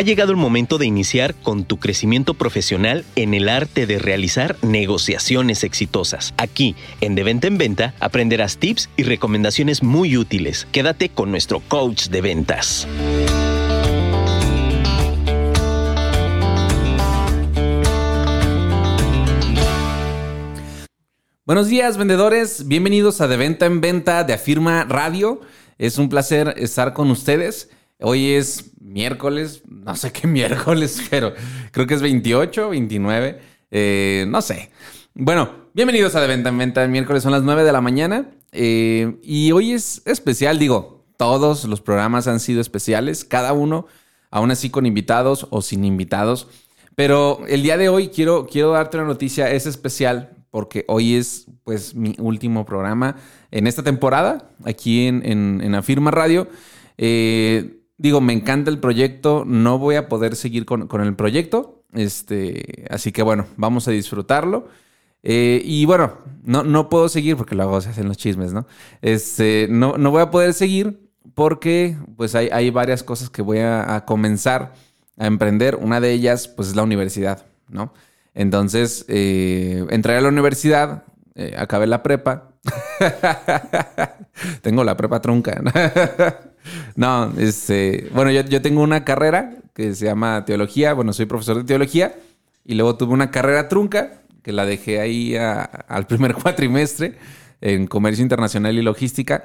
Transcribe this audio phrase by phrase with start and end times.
[0.00, 4.56] Ha llegado el momento de iniciar con tu crecimiento profesional en el arte de realizar
[4.62, 6.32] negociaciones exitosas.
[6.38, 10.66] Aquí, en De Venta en Venta, aprenderás tips y recomendaciones muy útiles.
[10.72, 12.88] Quédate con nuestro coach de ventas.
[21.44, 22.66] Buenos días, vendedores.
[22.66, 25.42] Bienvenidos a De Venta en Venta de Afirma Radio.
[25.76, 27.68] Es un placer estar con ustedes.
[28.02, 31.34] Hoy es miércoles, no sé qué miércoles, pero
[31.70, 34.70] creo que es 28, 29, eh, no sé.
[35.12, 36.86] Bueno, bienvenidos a De Venta en Venta.
[36.88, 41.82] miércoles son las 9 de la mañana eh, y hoy es especial, digo, todos los
[41.82, 43.86] programas han sido especiales, cada uno,
[44.30, 46.48] aún así con invitados o sin invitados.
[46.94, 51.46] Pero el día de hoy quiero, quiero darte una noticia, es especial porque hoy es
[51.64, 53.16] pues mi último programa
[53.50, 56.48] en esta temporada aquí en, en Afirma Radio.
[57.02, 62.86] Eh, digo, me encanta el proyecto, no voy a poder seguir con, el proyecto, este,
[62.88, 64.68] así que bueno, vamos a disfrutarlo.
[65.22, 68.66] Eh, y bueno, no, no puedo seguir porque luego se hacen los chismes, ¿no?
[69.02, 73.58] Este, no, no voy a poder seguir porque pues hay, hay varias cosas que voy
[73.58, 74.72] a, comenzar
[75.18, 75.76] a emprender.
[75.76, 77.92] Una de ellas pues es la universidad, ¿no?
[78.32, 82.54] Entonces, eh, entré a la universidad, eh, acabé la prepa.
[84.62, 85.60] Tengo la prepa trunca.
[86.96, 91.64] No, este, bueno, yo, tengo una carrera que se llama teología, bueno, soy profesor de
[91.64, 92.14] teología
[92.64, 97.16] y luego tuve una carrera trunca que la dejé ahí al primer cuatrimestre
[97.60, 99.44] en comercio internacional y logística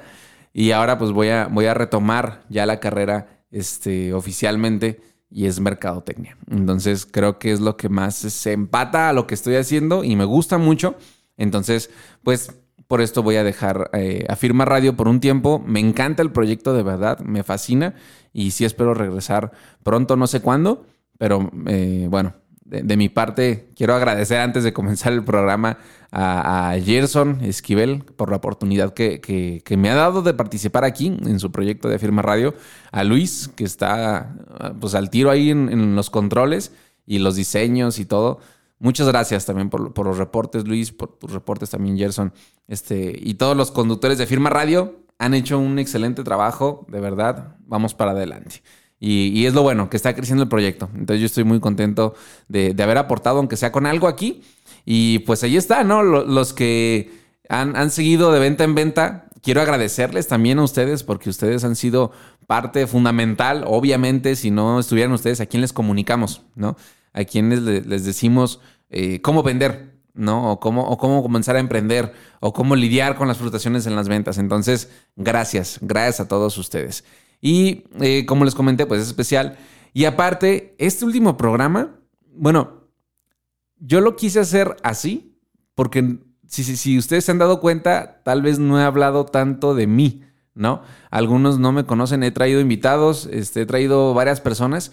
[0.52, 5.60] y ahora pues voy a, voy a retomar ya la carrera este, oficialmente y es
[5.60, 6.36] mercadotecnia.
[6.50, 10.16] Entonces creo que es lo que más se empata a lo que estoy haciendo y
[10.16, 10.96] me gusta mucho.
[11.36, 11.90] Entonces,
[12.22, 12.52] pues
[12.88, 15.62] por esto voy a dejar eh, a Firma Radio por un tiempo.
[15.66, 17.94] Me encanta el proyecto, de verdad, me fascina
[18.32, 20.86] y sí espero regresar pronto, no sé cuándo,
[21.18, 25.78] pero eh, bueno, de, mi parte quiero agradecer antes de comenzar el programa
[26.12, 31.50] a, Gerson Esquivel por la oportunidad que, me ha dado de participar aquí en su
[31.52, 32.54] proyecto de Firma Radio,
[32.92, 34.34] a Luis que está
[34.80, 36.72] pues al tiro ahí en los controles
[37.06, 38.40] y los diseños y todo.
[38.78, 42.32] Muchas gracias también por, los reportes, Luis, por tus reportes también, Gerson.
[42.68, 47.56] Este, y todos los conductores de Firma Radio han hecho un excelente trabajo, de verdad.
[47.66, 48.62] Vamos para adelante.
[48.98, 50.90] Y, es lo bueno, que está creciendo el proyecto.
[50.94, 52.14] Entonces yo estoy muy contento
[52.48, 54.42] de, haber aportado, aunque sea con algo aquí.
[54.84, 56.02] Y pues ahí está, ¿no?
[56.02, 57.12] Los que
[57.48, 61.76] han, han seguido de venta en venta, quiero agradecerles también a ustedes porque ustedes han
[61.76, 62.12] sido
[62.46, 63.64] parte fundamental.
[63.66, 66.42] Obviamente, si no estuvieran ustedes, ¿a quién les comunicamos?
[66.54, 66.76] ¿No?
[67.16, 68.60] A quienes les decimos
[68.90, 70.52] eh, cómo vender, ¿no?
[70.52, 74.08] O cómo, o cómo comenzar a emprender, o cómo lidiar con las frustraciones en las
[74.08, 74.36] ventas.
[74.36, 77.04] Entonces, gracias, gracias a todos ustedes.
[77.40, 79.56] Y eh, como les comenté, pues es especial.
[79.94, 81.96] Y aparte, este último programa,
[82.34, 82.82] bueno,
[83.78, 85.38] yo lo quise hacer así,
[85.74, 89.74] porque si, si, si ustedes se han dado cuenta, tal vez no he hablado tanto
[89.74, 90.22] de mí,
[90.54, 90.82] ¿no?
[91.10, 94.92] Algunos no me conocen, he traído invitados, este, he traído varias personas,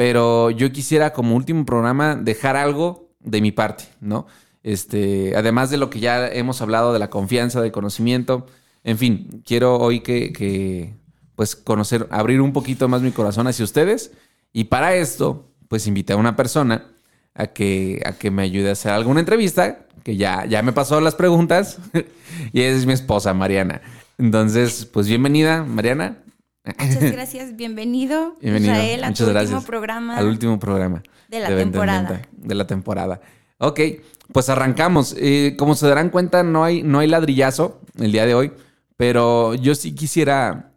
[0.00, 4.26] pero yo quisiera como último programa dejar algo de mi parte, ¿no?
[4.62, 8.46] Este, además de lo que ya hemos hablado de la confianza, del conocimiento,
[8.82, 10.94] en fin, quiero hoy que,
[11.36, 14.12] pues conocer, abrir un poquito más mi corazón hacia ustedes
[14.54, 16.86] y para esto, pues invité a una persona
[17.34, 20.98] a que, a que me ayude a hacer alguna entrevista, que ya, ya me pasó
[21.02, 21.76] las preguntas,
[22.54, 23.82] y es mi esposa, Mariana.
[24.16, 26.16] Entonces, pues bienvenida, Mariana.
[26.78, 30.16] Muchas gracias, bienvenido, Israel, a tu último programa.
[30.16, 31.02] Al último programa.
[31.28, 32.22] De la temporada.
[32.32, 33.20] de la temporada.
[33.58, 33.80] Ok,
[34.32, 35.14] pues arrancamos.
[35.18, 38.52] Eh, como se darán cuenta, no hay, no hay ladrillazo el día de hoy,
[38.96, 40.72] pero yo sí quisiera,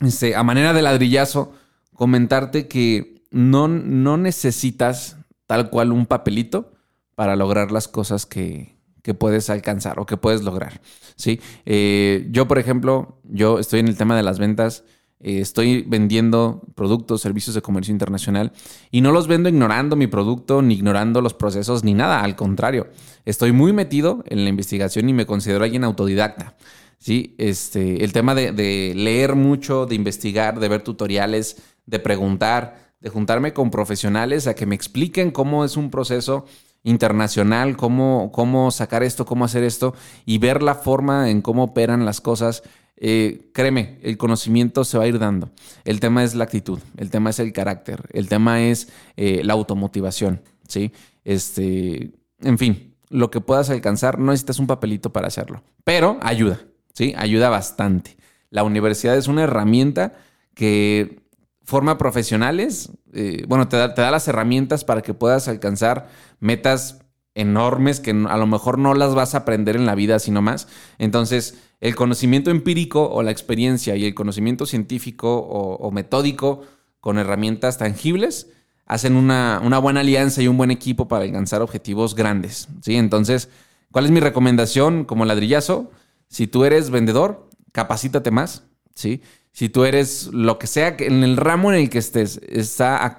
[0.00, 1.52] este, a manera de ladrillazo,
[1.94, 5.16] comentarte que no, no necesitas
[5.46, 6.72] tal cual un papelito
[7.14, 10.80] para lograr las cosas que, que puedes alcanzar o que puedes lograr.
[11.16, 11.40] ¿sí?
[11.66, 14.84] Eh, yo, por ejemplo, yo estoy en el tema de las ventas
[15.22, 18.52] eh, estoy vendiendo productos, servicios de comercio internacional
[18.90, 22.22] y no los vendo ignorando mi producto, ni ignorando los procesos, ni nada.
[22.22, 22.88] Al contrario,
[23.24, 26.56] estoy muy metido en la investigación y me considero alguien autodidacta.
[26.98, 27.34] ¿sí?
[27.38, 33.10] Este, el tema de, de leer mucho, de investigar, de ver tutoriales, de preguntar, de
[33.10, 36.46] juntarme con profesionales a que me expliquen cómo es un proceso
[36.84, 42.04] internacional, cómo, cómo sacar esto, cómo hacer esto y ver la forma en cómo operan
[42.04, 42.62] las cosas
[42.96, 45.50] eh, créeme, el conocimiento se va a ir dando.
[45.84, 49.54] El tema es la actitud, el tema es el carácter, el tema es eh, la
[49.54, 50.92] automotivación, ¿sí?
[51.24, 56.60] Este, en fin, lo que puedas alcanzar, no necesitas un papelito para hacerlo, pero ayuda,
[56.92, 57.14] ¿sí?
[57.16, 58.16] Ayuda bastante.
[58.50, 60.14] La universidad es una herramienta
[60.54, 61.22] que
[61.64, 62.90] forma profesionales.
[63.12, 66.08] Eh, bueno, te da, te da las herramientas para que puedas alcanzar
[66.40, 67.00] metas
[67.34, 70.68] enormes que a lo mejor no las vas a aprender en la vida, sino más.
[70.98, 76.62] Entonces, el conocimiento empírico o la experiencia y el conocimiento científico o, metódico
[77.00, 78.50] con herramientas tangibles
[78.86, 82.68] hacen una, buena alianza y un buen equipo para alcanzar objetivos grandes.
[82.82, 82.94] ¿sí?
[82.94, 83.48] Entonces,
[83.90, 85.90] ¿cuál es mi recomendación como ladrillazo?
[86.28, 88.62] Si tú eres vendedor, capacítate más.
[88.94, 89.20] ¿sí?
[89.50, 93.18] Si tú eres lo que sea, en el ramo en el que estés, está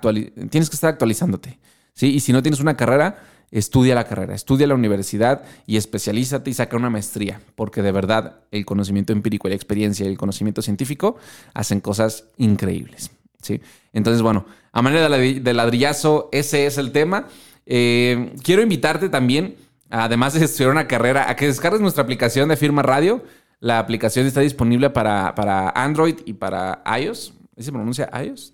[0.50, 1.60] tienes que estar actualizándote.
[1.94, 2.14] ¿sí?
[2.14, 6.54] Y si no tienes una carrera, estudia la carrera, estudia la universidad y especialízate y
[6.54, 11.18] saca una maestría, porque de verdad el conocimiento empírico, la experiencia y el conocimiento científico
[11.54, 13.12] hacen cosas increíbles.
[13.42, 13.62] ¿sí?
[13.94, 17.28] Entonces, bueno, a manera de ladrillazo, ese es el tema.
[17.68, 19.56] Eh, quiero invitarte también,
[19.92, 23.24] además de estudiar una carrera, a que descargues nuestra aplicación de Firma Radio.
[23.60, 27.34] La aplicación está disponible para, para Android y para iOS.
[27.56, 28.54] ¿Se pronuncia iOS?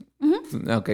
[0.75, 0.89] Ok.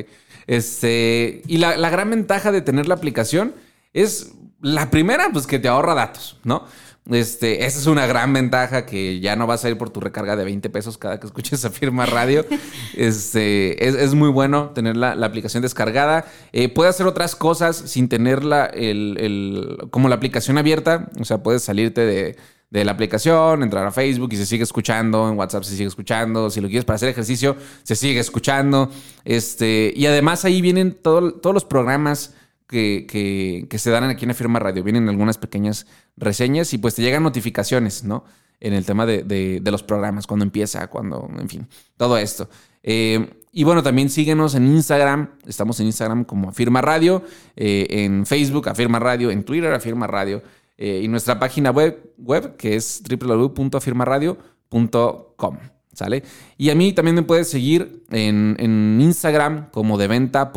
[0.46, 3.56] Este, y la, la gran ventaja de tener la aplicación
[3.95, 6.65] es la primera, pues que te ahorra datos, ¿no?
[7.09, 10.36] Este, esa es una gran ventaja que ya no vas a ir por tu recarga
[10.36, 12.45] de 20 pesos cada que escuches a firma radio.
[12.95, 16.25] Este, es, muy bueno tener la, aplicación descargada.
[16.51, 21.09] Eh, puedes hacer otras cosas sin tenerla el, como la aplicación abierta.
[21.19, 22.36] O sea, puedes salirte de,
[22.83, 26.59] la aplicación, entrar a Facebook y se sigue escuchando, en WhatsApp se sigue escuchando, si
[26.59, 28.89] lo quieres para hacer ejercicio, se sigue escuchando.
[29.24, 32.33] Este, y además ahí vienen todos los programas
[32.67, 34.83] que, se dan aquí en la firma radio.
[34.83, 35.85] Vienen algunas pequeñas
[36.17, 38.25] reseñas y pues te llegan notificaciones, ¿no?
[38.59, 41.67] En el tema de, los programas, cuando empieza, cuando, en fin,
[41.97, 42.50] todo esto.
[42.83, 45.29] Eh, y bueno, también síguenos en Instagram.
[45.47, 47.23] Estamos en Instagram como Afirma Radio,
[47.56, 50.41] eh, en Facebook Afirma Radio, en Twitter Afirma Radio
[50.77, 55.75] eh, y nuestra página web, web que es www.afirmaradio.com.
[55.95, 56.24] ¿Sale?
[56.57, 60.51] Y a mí también me puedes seguir en, en Instagram como de venta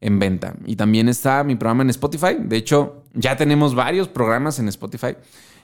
[0.00, 0.54] en venta.
[0.66, 2.36] Y también está mi programa en Spotify.
[2.38, 5.16] De hecho, ya tenemos varios programas en Spotify.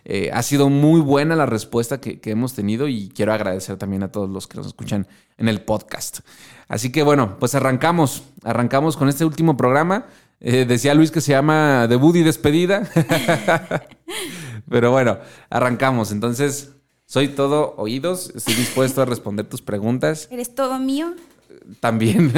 [0.05, 4.11] Eh, ha sido muy buena la respuesta que, hemos tenido y quiero agradecer también a
[4.11, 5.07] todos los que nos escuchan
[5.37, 6.21] en el podcast.
[6.69, 8.25] Así que bueno, pues arrancamos.
[8.43, 10.07] Arrancamos con este último programa.
[10.41, 12.89] Eh, decía Luis que se llama Debut y Despedida.
[14.69, 15.19] Pero bueno,
[15.51, 16.11] arrancamos.
[16.11, 16.73] Entonces,
[17.13, 18.33] soy todo oídos.
[18.35, 20.29] Estoy dispuesto a responder tus preguntas.
[20.31, 21.15] ¿Eres todo mío?
[21.79, 22.33] También.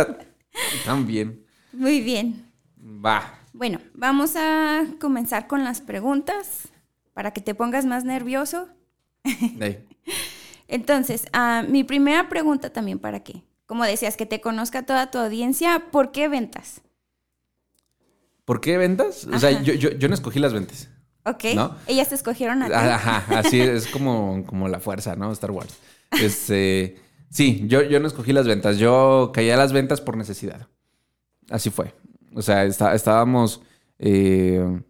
[0.86, 1.44] También.
[1.74, 2.50] Muy bien.
[2.82, 3.34] Va.
[3.52, 6.68] Bueno, vamos a comenzar con las preguntas
[7.12, 8.68] para que te pongas más nervioso.
[10.66, 13.42] Entonces, ah, mi primera pregunta también para qué.
[13.66, 16.80] Como decías, que te conozca toda tu audiencia, ¿por qué ventas?
[18.46, 19.26] ¿Por qué ventas?
[19.26, 20.88] O sea, yo, no escogí las ventas.
[21.30, 21.44] Ok.
[21.86, 22.72] Ellas te escogieron a ti.
[22.72, 25.32] Ajá, así es como, como la fuerza, ¿no?
[25.32, 25.76] Star Wars.
[26.12, 26.96] Este.
[27.30, 28.78] Sí, yo, yo no escogí las ventas.
[28.78, 30.66] Yo caí a las ventas por necesidad.
[31.48, 31.94] Así fue.
[32.34, 33.62] O sea, estábamos,
[33.98, 34.80] eh,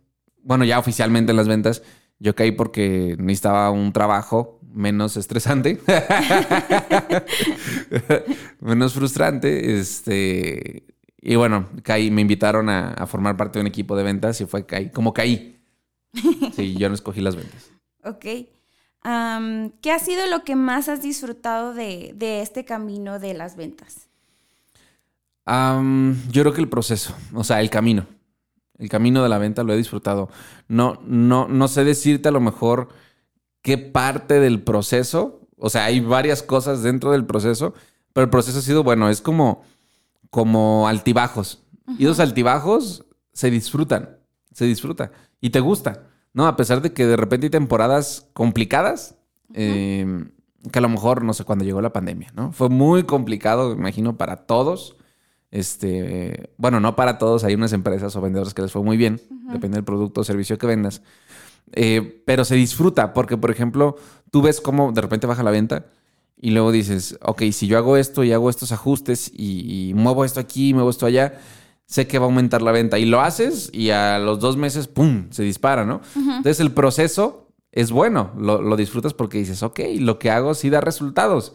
[0.43, 1.83] bueno, ya oficialmente en las ventas.
[2.19, 5.81] Yo caí porque necesitaba un trabajo menos estresante,
[8.61, 9.79] menos frustrante.
[9.79, 10.85] Este,
[11.21, 14.67] y bueno, caí, me invitaron a, formar parte de un equipo de ventas y fue
[14.67, 15.60] caí, como caí.
[16.55, 17.71] Sí, yo no escogí las ventas.
[18.05, 18.25] Ok.
[19.03, 24.07] ¿Qué ha sido lo que más has disfrutado de, este camino de las ventas?
[26.31, 28.07] yo creo que el proceso, o sea, el camino.
[28.79, 30.29] El camino de la venta lo he disfrutado.
[30.69, 32.89] No, no, no sé decirte a lo mejor
[33.61, 37.75] qué parte del proceso, o sea, hay varias cosas dentro del proceso,
[38.13, 39.65] pero el proceso ha sido, bueno, es como,
[40.31, 41.65] como altibajos.
[41.99, 44.19] Y los altibajos se disfrutan,
[44.53, 46.11] se disfruta y te gusta.
[46.33, 46.47] ¿no?
[46.47, 49.17] A pesar de que de repente hay temporadas complicadas,
[49.53, 50.31] em,
[50.71, 52.53] que a lo mejor, no sé, cuando llegó la pandemia, ¿no?
[52.53, 54.97] Fue muy complicado, me imagino, para todos.
[55.51, 59.21] Este, bueno, no para todos, hay unas empresas o vendedores que les fue muy bien,
[59.53, 61.03] depende del producto o servicio que vendas.
[61.73, 63.97] Eh, pero se disfruta porque, por ejemplo,
[64.31, 65.87] tú ves cómo de repente baja la venta
[66.37, 70.25] y luego dices, ok, si yo hago esto y hago estos ajustes y, y muevo
[70.25, 71.41] esto aquí, muevo esto allá,
[71.91, 72.99] sé que va a aumentar la venta.
[72.99, 76.01] Y lo haces y a los dos meses, ¡pum!, se dispara, ¿no?
[76.15, 80.81] Entonces el proceso es bueno, lo, disfrutas porque dices, ok, lo que hago sí da
[80.81, 81.55] resultados.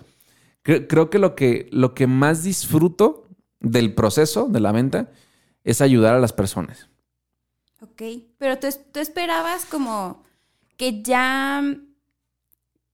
[0.61, 3.27] Creo, que, lo que lo que más disfruto
[3.61, 5.09] del proceso de la venta
[5.63, 6.89] es ayudar a las personas.
[7.81, 8.01] Ok,
[8.37, 10.23] pero tú, tú esperabas como
[10.75, 11.63] que ya...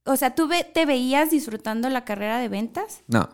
[0.03, 3.01] O sea, ¿tú te veías disfrutando la carrera de ventas?
[3.07, 3.29] No.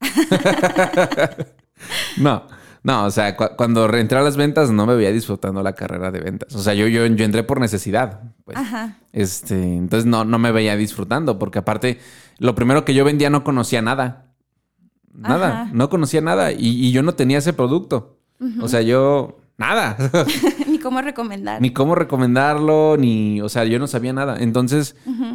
[2.18, 2.57] no.
[2.82, 6.20] No, o sea, cuando entré a las ventas no me veía disfrutando la carrera de
[6.20, 6.54] ventas.
[6.54, 8.22] O sea, yo, yo, yo entré por necesidad.
[8.44, 8.56] Pues.
[8.56, 8.98] Ajá.
[9.12, 11.98] Este, entonces no, no me veía disfrutando, porque aparte,
[12.38, 14.26] lo primero que yo vendía no conocía nada.
[15.12, 15.70] nada, Ajá.
[15.72, 18.18] no conocía nada y, y yo no tenía ese producto.
[18.60, 19.96] O sea, yo, nada.
[20.68, 21.60] Ni cómo recomendar.
[21.60, 24.36] ni cómo recomendarlo, ni, o sea, yo no sabía nada.
[24.38, 24.94] Entonces,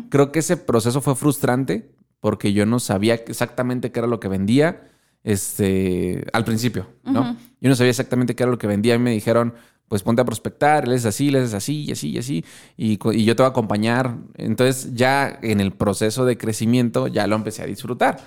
[0.09, 4.29] creo que ese proceso fue frustrante porque yo no sabía exactamente qué era lo que
[4.29, 4.92] vendía,
[5.23, 7.37] este, al principio, ¿no?
[7.61, 9.53] Yo no sabía exactamente qué era lo que vendía y me dijeron,
[9.87, 12.45] pues ponte a prospectar, le es así, le es así, y así, y así,
[12.77, 14.17] y, yo te voy a acompañar.
[14.35, 18.19] Entonces, ya en el proceso de crecimiento, ya lo empecé a disfrutar.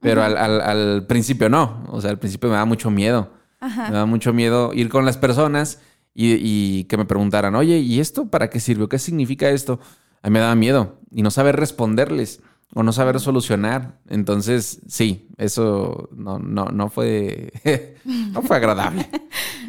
[0.00, 3.32] Pero al, al- al principio no, o sea, al principio me daba mucho miedo.
[3.60, 3.90] Ajá.
[3.90, 5.80] Me da mucho miedo ir con las personas
[6.14, 8.88] y, y que me preguntaran, oye, ¿y esto para qué sirve?
[8.88, 9.78] ¿Qué significa esto?
[10.22, 12.40] A mí me daba miedo y no saber responderles
[12.74, 13.98] o no saber solucionar.
[14.08, 17.52] Entonces, sí, eso no, no, no fue,
[18.04, 19.08] no fue agradable.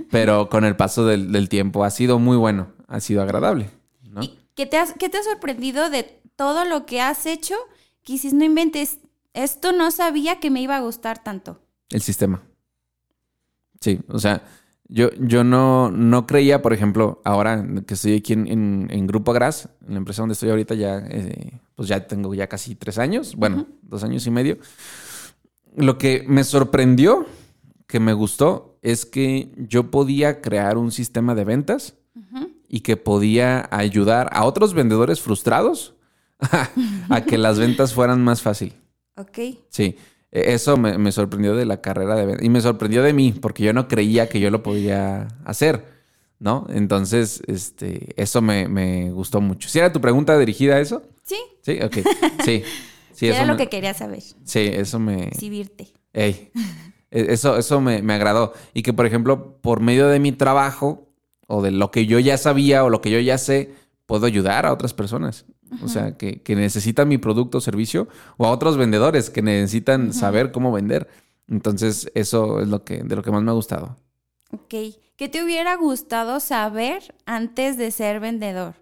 [0.09, 3.69] Pero con el paso del, del tiempo ha sido muy bueno, ha sido agradable.
[4.03, 4.23] ¿no?
[4.23, 7.55] ¿Y qué te, has, qué te ha sorprendido de todo lo que has hecho?
[8.03, 8.99] Que dices, no inventes,
[9.33, 11.61] esto no sabía que me iba a gustar tanto.
[11.89, 12.41] El sistema.
[13.79, 14.43] Sí, o sea,
[14.93, 19.31] yo, yo no, no creía, por ejemplo, ahora que estoy aquí en, en- en Grupo
[19.33, 22.97] Gras, en la empresa donde estoy ahorita ya, eh, pues ya tengo ya casi tres
[22.99, 24.57] años, bueno, dos años y medio.
[25.75, 27.25] Lo que me sorprendió,
[27.87, 31.95] que me gustó, es que yo podía crear un sistema de ventas
[32.67, 35.93] y que podía ayudar a otros vendedores frustrados
[37.09, 38.73] a que las ventas fueran más fácil.
[39.17, 39.39] Ok.
[39.69, 39.97] Sí,
[40.31, 43.73] eso me, me sorprendió de la carrera de y me sorprendió de mí porque yo
[43.73, 45.85] no creía que yo lo podía hacer,
[46.39, 46.67] ¿no?
[46.69, 49.67] Entonces, este, eso me, me gustó mucho.
[49.69, 51.03] ¿Si era tu pregunta dirigida a eso?
[51.23, 51.97] Sí, Sí, ok,
[52.43, 52.63] sí.
[53.13, 54.23] Sí, era lo me, que quería saber.
[54.45, 55.27] sí, eso me...
[55.27, 55.89] Exhibirte.
[56.13, 56.49] Ey,
[57.11, 58.53] e- eso, eso me, me agradó.
[58.73, 61.07] Y que, por ejemplo, por medio de mi trabajo
[61.45, 63.73] o de lo que yo ya sabía o lo que yo ya sé,
[64.07, 65.45] puedo ayudar a otras personas.
[65.83, 70.13] O sea, que, que necesitan mi producto o servicio o a otros vendedores que necesitan
[70.13, 71.07] saber cómo vender.
[71.47, 73.97] Entonces, eso es lo que, de lo que más me ha gustado.
[74.51, 74.75] Ok.
[75.15, 78.75] ¿Qué te hubiera gustado saber antes de ser vendedor?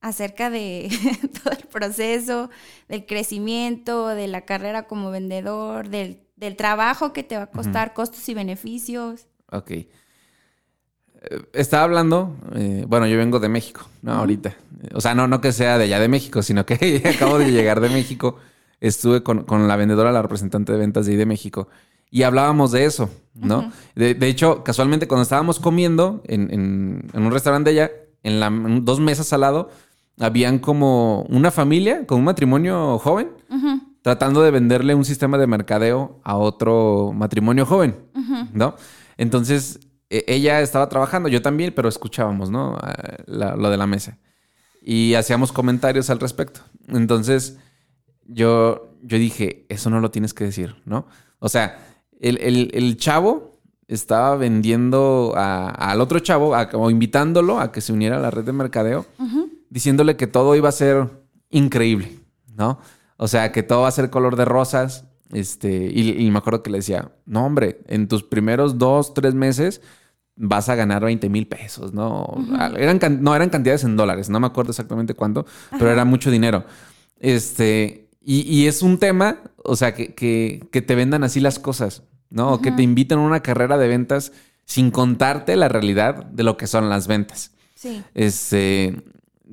[0.00, 0.90] Acerca de
[1.42, 2.50] todo el proceso,
[2.88, 7.94] del crecimiento, de la carrera como vendedor, del, del trabajo que te va a costar,
[7.94, 9.26] costos y beneficios.
[9.50, 9.72] Ok.
[11.30, 14.12] Eh, Estaba hablando, eh, bueno, yo vengo de México, ¿no?
[14.12, 14.54] Ahorita.
[14.92, 17.80] O sea, no, no que sea de allá de México, sino que acabo de llegar
[17.80, 18.36] de México.
[18.80, 21.68] Estuve con, con la vendedora, la representante de ventas de ahí de México.
[22.10, 23.72] Y hablábamos de eso, ¿no?
[23.96, 27.90] de, de hecho, casualmente cuando estábamos comiendo en, en- en un restaurante allá,
[28.22, 29.70] en, la, en dos mesas al lado,
[30.20, 33.30] habían como una familia con un matrimonio joven
[34.02, 37.96] tratando de venderle un sistema de mercadeo a otro matrimonio joven,
[38.52, 38.76] ¿no?
[39.16, 39.80] Entonces,
[40.26, 42.76] ella estaba trabajando, yo también, pero escuchábamos, ¿no?
[42.80, 44.18] Ah, la- lo de la mesa.
[44.82, 46.60] Y hacíamos comentarios al respecto.
[46.88, 47.58] Entonces,
[48.26, 51.06] yo, yo dije, eso no lo tienes que decir, ¿no?
[51.38, 51.78] O sea,
[52.20, 57.80] el, el- el chavo estaba vendiendo a- al otro chavo, a- o invitándolo a que
[57.80, 59.06] se uniera a la red de mercadeo,
[59.70, 61.08] diciéndole que todo iba a ser
[61.50, 62.18] increíble,
[62.54, 62.78] ¿no?
[63.16, 65.04] O sea, que todo va a ser color de rosas.
[65.32, 69.34] Este, y, y me acuerdo que le decía, no, hombre, en tus primeros dos, tres
[69.34, 69.80] meses
[70.36, 72.26] vas a ganar 20 mil pesos, ¿no?
[72.76, 75.46] eran, no, eran cantidades en dólares, no me acuerdo exactamente cuánto,
[75.78, 76.64] pero era mucho dinero.
[77.20, 81.58] Este, y, y es un tema, o sea, que, que- que te vendan así las
[81.58, 82.52] cosas, ¿no?
[82.52, 84.32] O que te inviten a una carrera de ventas
[84.64, 87.52] sin contarte la realidad de lo que son las ventas.
[87.74, 88.02] Sí.
[88.14, 89.02] Este,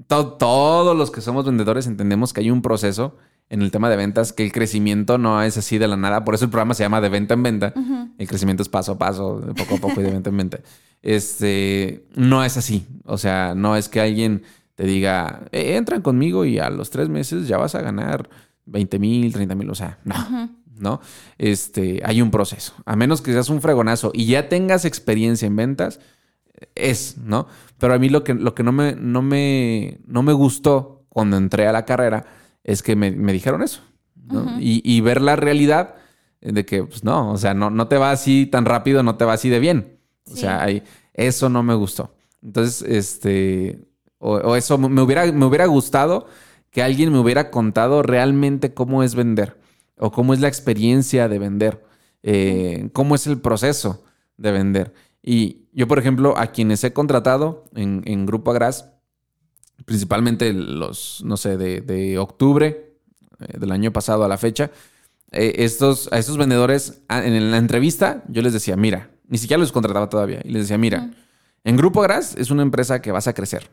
[0.07, 3.17] to- todos los que somos vendedores entendemos que hay un proceso
[3.51, 6.23] en el tema de ventas, que el crecimiento no es así de la nada.
[6.23, 7.73] Por eso el programa se llama de venta en venta.
[8.17, 10.59] El crecimiento es paso a paso, de poco a poco y de venta en venta.
[11.01, 12.87] Este, no es así.
[13.03, 14.43] O sea, no es que alguien
[14.75, 18.29] te diga, "Eh, entran conmigo y a los tres meses ya vas a ganar
[18.65, 19.69] 20 mil, 30 mil.
[19.69, 20.49] O sea, no.
[20.79, 21.01] ¿no?
[21.37, 22.73] Este, hay un proceso.
[22.85, 25.99] A menos que seas un fregonazo y ya tengas experiencia en ventas,
[26.75, 27.47] es, ¿no?
[27.79, 31.35] Pero a mí lo que, lo que no, me, no, me, no me gustó cuando
[31.35, 32.25] entré a la carrera
[32.63, 33.81] es que me, me dijeron eso,
[34.15, 34.59] ¿no?
[34.59, 35.95] y, y ver la realidad
[36.41, 39.25] de que, pues no, o sea, no, no te va así tan rápido, no te
[39.25, 39.99] va así de bien.
[40.31, 42.15] O sea, hay, eso no me gustó.
[42.41, 43.79] Entonces, este,
[44.17, 46.27] o, o eso me hubiera, me hubiera gustado
[46.71, 49.59] que alguien me hubiera contado realmente cómo es vender
[49.97, 51.83] o cómo es la experiencia de vender,
[52.23, 54.03] eh, cómo es el proceso
[54.37, 54.93] de vender.
[55.21, 58.90] Y yo, por ejemplo, a quienes he contratado en, en Grupo Agras,
[59.85, 62.95] principalmente los, no sé, de, de octubre
[63.39, 64.71] eh, del año pasado a la fecha,
[65.31, 69.71] eh, estos, a estos vendedores, en la entrevista, yo les decía, mira, ni siquiera los
[69.71, 71.11] contrataba todavía, y les decía, mira,
[71.63, 73.69] en Grupo Agras es una empresa que vas a crecer.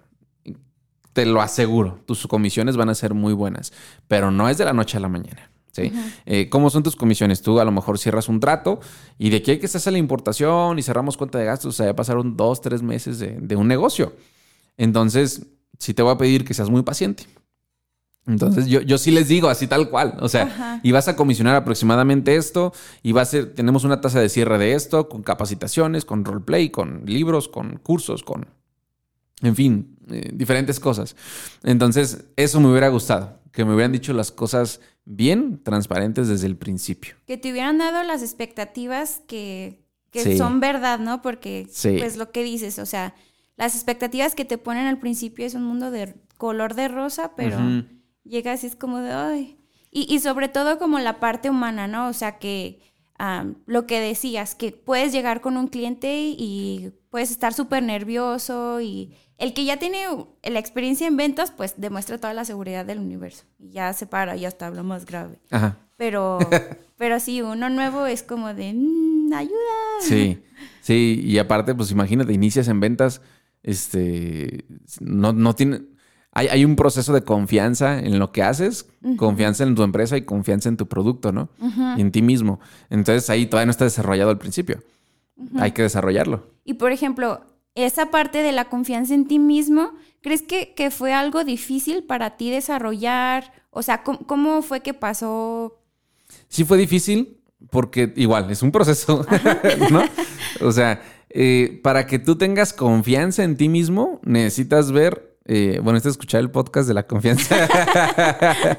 [1.12, 3.72] Te lo aseguro, tus comisiones van a ser muy buenas,
[4.06, 5.50] pero no es de la noche a la mañana.
[5.72, 5.92] ¿sí?
[6.26, 7.42] Eh, ¿Cómo son tus comisiones?
[7.42, 8.78] Tú a lo mejor cierras un trato
[9.18, 11.76] y de aquí hay que se hace la importación y cerramos cuenta de gastos, o
[11.76, 14.14] sea, ya pasaron dos, tres meses de, de un negocio.
[14.76, 15.46] Entonces,
[15.78, 17.24] sí te voy a pedir que seas muy paciente.
[18.26, 20.80] Entonces yo, yo sí les digo así tal cual, o sea, Ajá.
[20.82, 24.58] y vas a comisionar aproximadamente esto, y va a ser, tenemos una tasa de cierre
[24.58, 28.46] de esto, con capacitaciones, con roleplay, con libros, con cursos, con,
[29.40, 31.16] en fin, eh, diferentes cosas.
[31.62, 36.56] Entonces, eso me hubiera gustado, que me hubieran dicho las cosas bien transparentes desde el
[36.56, 37.14] principio.
[37.26, 39.80] Que te hubieran dado las expectativas que,
[40.10, 40.36] que Sí.
[40.36, 41.22] son verdad, ¿no?
[41.22, 41.96] Porque, Sí.
[41.98, 43.14] pues lo que dices, o sea,
[43.58, 47.58] las expectativas que te ponen al principio es un mundo de color de rosa, pero
[48.24, 49.58] llegas y es como de, ay.
[49.90, 52.08] Y, y sobre todo como la parte humana, ¿no?
[52.08, 52.80] O sea, que
[53.18, 58.80] am, lo que decías, que puedes llegar con un cliente y puedes estar súper nervioso
[58.80, 60.04] y el que ya tiene
[60.42, 63.44] la experiencia en ventas, pues demuestra toda la seguridad del universo.
[63.58, 65.40] Y ya se para, ya está, habla más grave.
[65.50, 65.78] Ajá.
[65.96, 66.38] Pero,
[66.96, 69.54] pero sí, uno nuevo es como de, "Mm, ayuda.
[70.00, 70.38] Sí,
[70.82, 73.20] sí, y aparte, pues imagínate, inicias en ventas,
[73.62, 74.64] este,
[75.00, 75.82] no, no tiene,
[76.32, 78.86] hay, hay un proceso de confianza en lo que haces,
[79.16, 81.48] confianza en tu empresa y confianza en tu producto, ¿no?
[81.96, 82.60] Y en ti mismo.
[82.90, 84.82] Entonces ahí todavía no está desarrollado al principio.
[85.58, 86.46] Hay que desarrollarlo.
[86.64, 87.40] Y por ejemplo,
[87.74, 92.36] esa parte de la confianza en ti mismo, ¿crees que, que fue algo difícil para
[92.36, 93.52] ti desarrollar?
[93.70, 95.78] O sea, ¿cómo, cómo fue que pasó?
[96.48, 97.38] Sí fue difícil
[97.70, 99.26] porque igual es un proceso,
[99.90, 100.02] ¿no?
[100.60, 105.96] O sea, eh, para que tú tengas confianza en ti mismo, necesitas ver, eh, bueno,
[105.96, 107.56] este es escuchar el podcast de la confianza,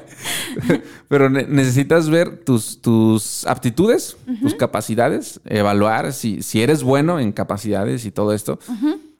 [1.08, 7.32] pero ne- necesitas ver tus, tus aptitudes, tus capacidades, evaluar si, si eres bueno en
[7.32, 8.58] capacidades y todo esto.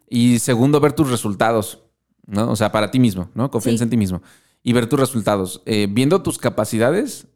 [0.08, 1.80] Y segundo, ver tus resultados,
[2.26, 2.50] ¿no?
[2.50, 3.50] O sea, para ti mismo, ¿no?
[3.50, 3.84] Confianza Sí.
[3.84, 4.22] en ti mismo.
[4.62, 5.62] Y ver tus resultados.
[5.66, 7.26] Eh, viendo tus capacidades,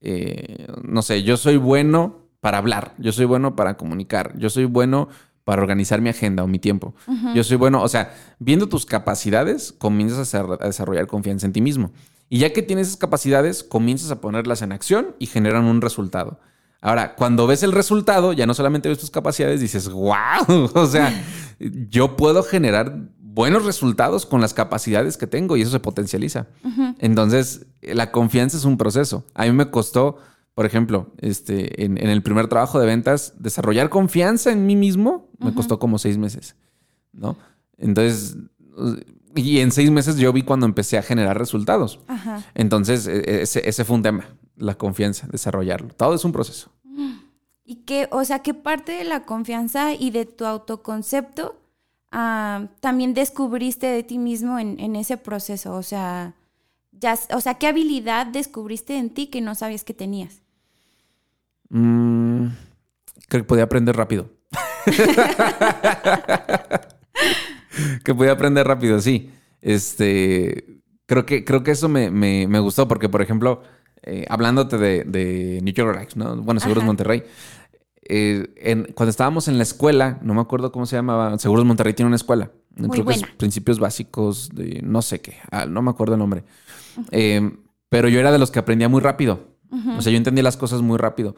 [0.00, 4.66] eh, no sé, yo soy bueno para hablar, yo soy bueno para comunicar, yo soy
[4.66, 5.08] bueno
[5.44, 6.94] para organizar mi agenda o mi tiempo.
[7.34, 11.92] Yo soy bueno, o sea, viendo tus capacidades, comienzas a, desarrollar confianza en ti mismo.
[12.30, 16.40] Y ya que tienes esas capacidades, comienzas a ponerlas en acción y generan un resultado.
[16.80, 20.14] Ahora, cuando ves el resultado, ya no solamente ves tus capacidades, dices, wow,
[20.74, 21.12] o sea,
[21.58, 22.96] yo puedo generar
[23.34, 26.46] buenos resultados con las capacidades que tengo y eso se potencializa.
[26.98, 29.26] Entonces, la confianza es un proceso.
[29.34, 30.18] A mí me costó,
[30.54, 35.28] por ejemplo, este, en, en el primer trabajo de ventas, desarrollar confianza en mí mismo
[35.38, 36.56] me costó como seis meses,
[37.12, 37.36] ¿no?
[37.76, 38.36] Entonces,
[39.34, 42.00] y en seis meses yo vi cuando empecé a generar resultados.
[42.06, 42.44] Ajá.
[42.54, 45.88] Entonces, e- ese, ese fue un tema, la confianza, desarrollarlo.
[45.88, 46.70] Todo es un proceso.
[47.64, 51.56] ¿Y qué, o sea, qué parte de la confianza y de tu autoconcepto
[52.12, 55.74] ah, también descubriste de ti mismo en, en ese proceso?
[55.74, 56.34] O sea,
[56.92, 60.43] ya, o sea, ¿qué habilidad descubriste en ti que no sabías que tenías?
[61.76, 62.46] Mm,
[63.28, 64.30] creo que podía aprender rápido.
[68.04, 69.30] que podía aprender rápido, sí.
[69.60, 73.62] Este, creo que, creo que eso me, me- me gustó porque, por ejemplo,
[74.02, 76.36] eh, hablándote de, de New York ¿no?
[76.42, 76.86] Bueno, Seguros Ajá.
[76.86, 77.24] Monterrey.
[78.08, 81.94] eh, en- cuando estábamos en la escuela, no me acuerdo cómo se llamaba, Seguros Monterrey
[81.94, 82.50] tiene una escuela.
[82.76, 83.34] Muy creo que es buena.
[83.36, 86.44] principios básicos de no sé qué, ah, no me acuerdo el nombre.
[87.12, 87.52] Eh,
[87.88, 89.54] pero yo era de los que aprendía muy rápido.
[89.96, 91.34] O sea, yo entendía las cosas muy rápido.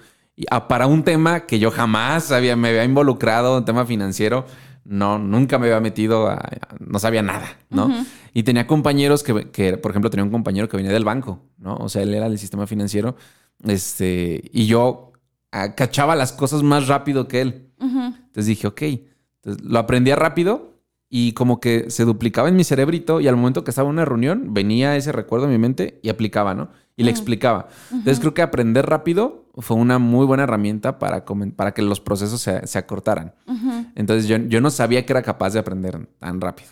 [0.50, 4.44] Ah, para un tema que yo jamás había, me había involucrado, un tema financiero,
[4.84, 6.40] no, nunca me había metido, a-
[6.78, 7.90] no sabía nada, ¿no?
[8.34, 11.76] Y tenía compañeros que, que, por ejemplo, tenía un compañero que venía del banco, ¿no?
[11.76, 13.16] O sea, él era del sistema financiero,
[13.64, 15.12] este, y yo
[15.52, 17.70] ah, cachaba las cosas más rápido que él.
[17.80, 20.74] Entonces dije, ok, Entonces, lo aprendía rápido
[21.08, 24.04] y como que se duplicaba en mi cerebrito y al momento que estaba en una
[24.04, 26.68] reunión venía ese recuerdo en mi mente y aplicaba, ¿no?
[26.96, 27.68] Y le explicaba.
[27.90, 31.24] Entonces creo que aprender rápido fue una muy buena herramienta para,
[31.56, 33.34] para que los procesos se, se acortaran.
[33.94, 36.70] Entonces yo, yo no sabía que era capaz de aprender tan rápido.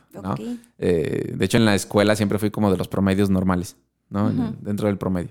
[0.78, 3.76] Eh, de hecho en la escuela siempre fui como de los promedios normales,
[4.10, 4.28] ¿no?
[4.30, 5.30] En- Dentro del promedio.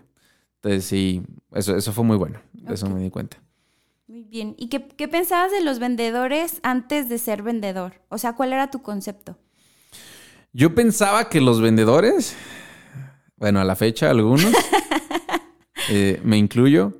[0.55, 2.39] Entonces sí, eso, eso fue muy bueno.
[2.53, 3.37] De Eso me di cuenta.
[4.07, 4.55] Muy bien.
[4.57, 7.93] ¿Y qué, qué pensabas de los vendedores antes de ser vendedor?
[8.09, 9.37] O sea, ¿cuál era tu concepto?
[10.53, 12.35] Yo pensaba que los vendedores,
[13.37, 14.51] bueno, a la fecha algunos,
[15.89, 16.93] eh, me incluyo.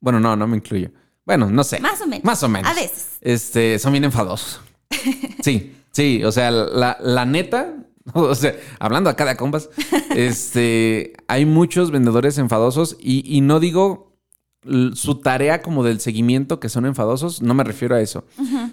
[0.00, 0.90] Bueno, no, no me incluyo.
[1.24, 1.80] Bueno, no sé.
[1.80, 2.24] Más o menos.
[2.24, 2.70] Más o menos.
[2.70, 3.18] A veces.
[3.20, 4.60] Este, son bien enfadosos.
[5.42, 7.76] Sí, sí, o sea, la, la neta,
[8.14, 9.70] o sea, hablando acá de compas,
[10.10, 14.16] este, hay muchos vendedores enfadosos y, y no digo
[14.94, 18.24] su tarea como del seguimiento que son enfadosos, no me refiero a eso,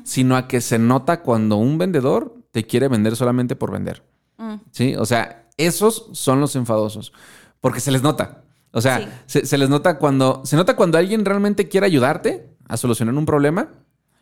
[0.04, 4.04] sino a que se nota cuando un vendedor te quiere vender solamente por vender.
[4.38, 4.56] Mm.
[4.72, 7.14] Sí, o sea, esos son los enfadosos,
[7.62, 8.43] porque se les nota.
[8.76, 10.42] O sea, se, se les nota cuando.
[10.46, 13.70] Se nota cuando alguien realmente quiere ayudarte a solucionar un problema.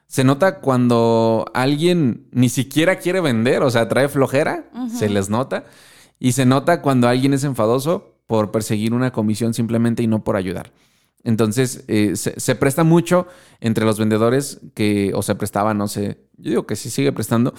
[0.07, 5.63] Se nota cuando alguien ni siquiera quiere vender, o sea, trae flojera, se les nota.
[6.19, 10.35] Y se nota cuando alguien es enfadoso por perseguir una comisión simplemente y no por
[10.35, 10.73] ayudar.
[11.23, 13.25] Entonces, eh, se, se presta mucho
[13.61, 17.53] entre los vendedores que, o se prestaba, no sé, yo digo que sí sigue prestando,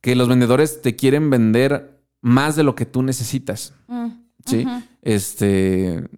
[0.00, 3.74] que los vendedores te quieren vender más de lo que tú necesitas.
[3.88, 4.08] Mm,
[4.46, 4.66] Sí,
[5.02, 6.08] este,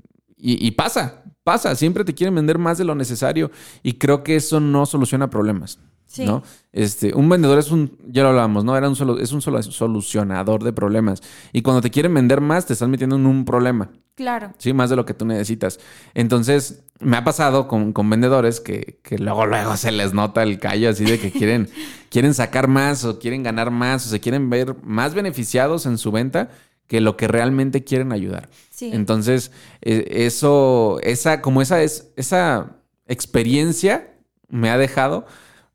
[0.42, 3.52] y, y pasa, pasa, siempre te quieren vender más de lo necesario
[3.84, 5.78] y creo que eso no soluciona problemas.
[6.06, 6.26] Sí.
[6.26, 6.42] ¿no?
[6.72, 8.76] Este, un vendedor es un, ya lo hablábamos, ¿no?
[8.76, 11.22] Era un solo, es un solo solucionador de problemas.
[11.54, 13.90] Y cuando te quieren vender más, te están metiendo en un problema.
[14.14, 14.52] Claro.
[14.58, 15.80] Sí, más de lo que tú necesitas.
[16.12, 20.58] Entonces, me ha pasado con, con vendedores que, que luego, luego se les nota el
[20.58, 21.70] callo así de que quieren,
[22.10, 26.12] quieren sacar más o quieren ganar más o se quieren ver más beneficiados en su
[26.12, 26.50] venta
[26.92, 28.50] que lo que realmente quieren ayudar.
[28.68, 28.90] Sí.
[28.92, 29.50] Entonces,
[29.80, 32.76] eh, eso, esa, como esa es, esa
[33.06, 34.12] experiencia
[34.50, 35.24] me ha dejado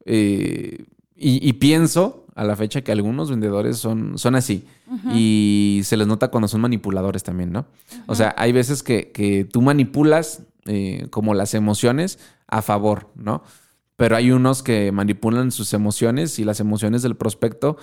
[0.05, 4.67] eh, y, y pienso a la fecha que algunos vendedores son, son así.
[5.11, 7.65] Y se les nota cuando son manipuladores también, ¿no?
[8.05, 13.41] O sea, hay veces que, que tú manipulas eh, como las emociones a favor, ¿no?
[13.95, 17.77] Pero hay unos que manipulan sus emociones y las emociones del prospecto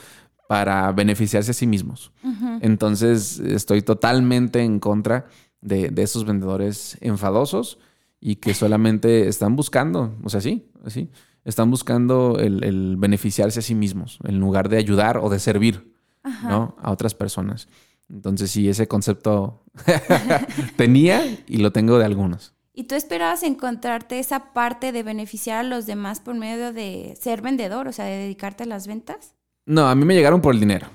[0.48, 2.12] para beneficiarse a sí mismos.
[2.60, 5.26] Entonces, estoy totalmente en contra
[5.60, 7.78] de, de esos vendedores enfadosos
[8.20, 11.10] y que solamente están buscando, o sea, sí, así,
[11.44, 15.94] están buscando el, el beneficiarse a sí mismos en lugar de ayudar o de servir,
[16.42, 16.74] ¿no?
[16.80, 17.68] A otras personas.
[18.08, 19.62] Entonces, sí, ese concepto
[20.76, 22.54] tenía y lo tengo de algunos.
[22.72, 27.40] ¿Y tú esperabas encontrarte esa parte de beneficiar a los demás por medio de ser
[27.40, 29.34] vendedor, o sea, de dedicarte a las ventas?
[29.66, 30.86] No, a mí me llegaron por el dinero.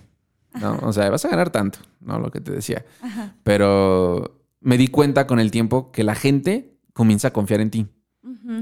[0.60, 0.80] ¿no?
[0.84, 2.20] O sea, vas a ganar tanto, ¿no?
[2.20, 2.86] Lo que te decía.
[3.02, 3.36] Ajá.
[3.44, 7.88] Pero me di cuenta con el tiempo que la gente comienza a confiar en ti.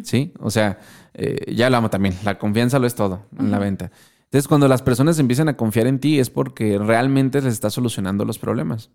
[0.04, 0.34] ¿Sí?
[0.40, 0.80] O sea,
[1.14, 3.90] eh, ya hablamos también, la confianza lo es todo en la venta.
[4.26, 8.26] Entonces, cuando las personas empiezan a confiar en ti es porque realmente les estás solucionando
[8.26, 8.92] los problemas.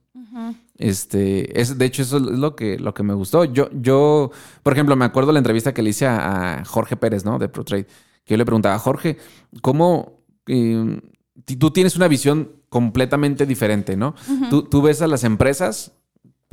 [0.77, 3.45] Este, es, de hecho, eso es lo que, lo que me gustó.
[3.45, 4.31] Yo, yo,
[4.63, 7.39] por ejemplo, me acuerdo la entrevista que le hice a, a Jorge Pérez, ¿no?
[7.39, 7.87] De ProTrade,
[8.25, 9.17] que yo le preguntaba, Jorge,
[9.63, 11.01] ¿cómo eh,
[11.45, 14.15] ti- tú tienes una visión completamente diferente, ¿no?
[14.51, 15.93] tú, tú ves a las empresas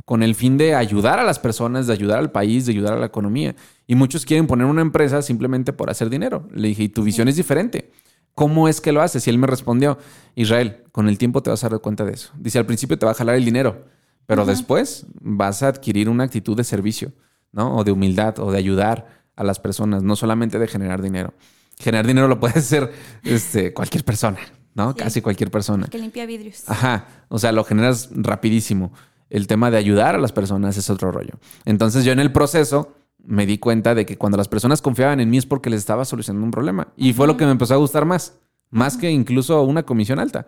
[0.04, 2.98] con el fin de ayudar a las personas, de ayudar al país, de ayudar a
[2.98, 3.54] la economía.
[3.86, 6.48] Y muchos quieren poner una empresa simplemente por hacer dinero.
[6.52, 7.92] Le dije, y tu visión es diferente.
[8.34, 9.26] ¿Cómo es que lo haces?
[9.26, 9.98] Y él me respondió,
[10.34, 12.32] Israel, con el tiempo te vas a dar cuenta de eso.
[12.38, 13.84] Dice, al principio te va a jalar el dinero,
[14.26, 17.12] pero después vas a adquirir una actitud de servicio,
[17.52, 17.76] ¿no?
[17.76, 21.34] O de humildad, o de ayudar a las personas, no solamente de generar dinero.
[21.80, 22.92] Generar dinero lo puede hacer
[23.24, 24.38] este, cualquier persona,
[24.74, 24.92] ¿no?
[24.92, 24.98] Sí.
[24.98, 25.88] Casi cualquier persona.
[25.88, 26.62] Que limpia vidrios.
[26.68, 28.92] Ajá, o sea, lo generas rapidísimo.
[29.30, 31.34] El tema de ayudar a las personas es otro rollo.
[31.64, 35.30] Entonces yo en el proceso me di cuenta de que cuando las personas confiaban en
[35.30, 36.88] mí es porque les estaba solucionando un problema.
[36.96, 38.38] Y fue lo que me empezó a gustar más.
[38.70, 40.46] Más que incluso una comisión alta.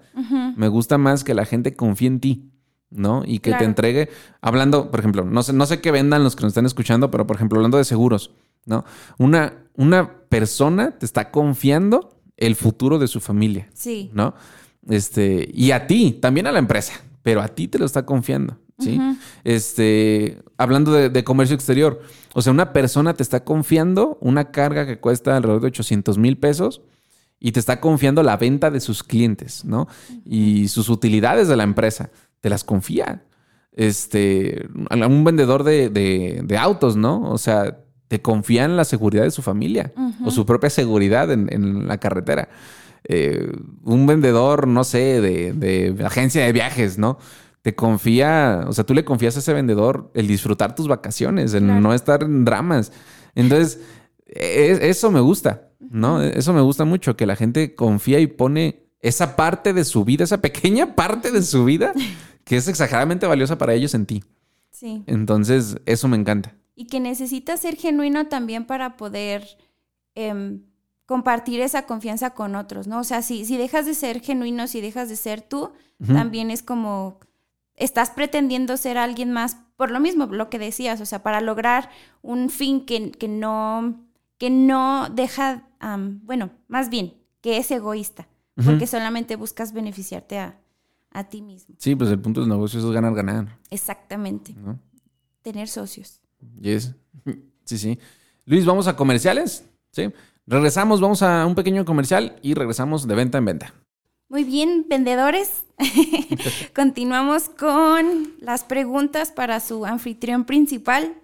[0.56, 2.52] Me gusta más que la gente confíe en ti,
[2.90, 3.22] ¿no?
[3.26, 6.42] Y que te entregue, hablando, por ejemplo, no sé, no sé qué vendan los que
[6.42, 8.30] nos están escuchando, pero por ejemplo, hablando de seguros,
[8.66, 8.84] ¿no?
[9.18, 13.68] Una, una persona te está confiando el futuro de su familia.
[13.74, 14.10] Sí.
[14.14, 14.34] ¿no?
[14.88, 18.58] Este, y a ti, también a la empresa, pero a ti te lo está confiando,
[18.80, 18.98] ¿sí?
[19.44, 22.00] Este, hablando de, de comercio exterior,
[22.34, 26.36] o sea, una persona te está confiando una carga que cuesta alrededor de 800 mil
[26.38, 26.80] pesos
[27.38, 29.86] y te está confiando la venta de sus clientes, ¿no?
[30.24, 33.24] Y sus utilidades de la empresa, te las confía.
[33.72, 37.22] Este, a un vendedor de, de- de autos, ¿no?
[37.30, 37.78] O sea,
[38.12, 41.96] te confía en la seguridad de su familia o su propia seguridad en, en la
[41.96, 42.50] carretera.
[43.04, 43.50] Eh,
[43.84, 47.16] un vendedor, no sé, de, de agencia de viajes, ¿no?
[47.62, 51.64] Te confía, o sea, tú le confías a ese vendedor el disfrutar tus vacaciones, el
[51.64, 51.80] Claro.
[51.80, 52.92] no estar en dramas.
[53.34, 53.80] Entonces,
[54.26, 56.20] e- eso me gusta, ¿no?
[56.22, 60.24] Eso me gusta mucho, que la gente confía y pone esa parte de su vida,
[60.24, 61.94] esa pequeña parte de su vida,
[62.44, 64.22] que es exageradamente valiosa para ellos en ti.
[64.70, 65.02] Sí.
[65.06, 66.56] Entonces, eso me encanta.
[66.74, 69.46] Y que necesitas ser genuino también para poder
[70.14, 70.62] em,
[71.06, 73.00] compartir esa confianza con otros, ¿no?
[73.00, 75.72] O sea, si, si dejas de ser genuino, si dejas de ser tú,
[76.06, 77.20] también es como
[77.76, 81.90] estás pretendiendo ser alguien más por lo mismo, lo que decías, o sea, para lograr
[82.22, 84.00] un fin que, que no,
[84.38, 88.28] que no deja, am, bueno, más bien, que es egoísta,
[88.64, 90.60] porque solamente buscas beneficiarte a,
[91.10, 91.74] a ti mismo.
[91.78, 94.78] Sí, pues el punto del negocio es ganar, ganar, Exactamente, ¿no?
[95.42, 96.21] tener socios.
[96.60, 96.94] Yes.
[97.64, 97.98] Sí, sí.
[98.44, 99.64] Luis, vamos a comerciales.
[99.92, 100.10] Sí.
[100.46, 103.74] Regresamos, vamos a un pequeño comercial y regresamos de venta en venta.
[104.28, 105.64] Muy bien, vendedores.
[106.74, 111.14] Continuamos con las preguntas para su anfitrión principal.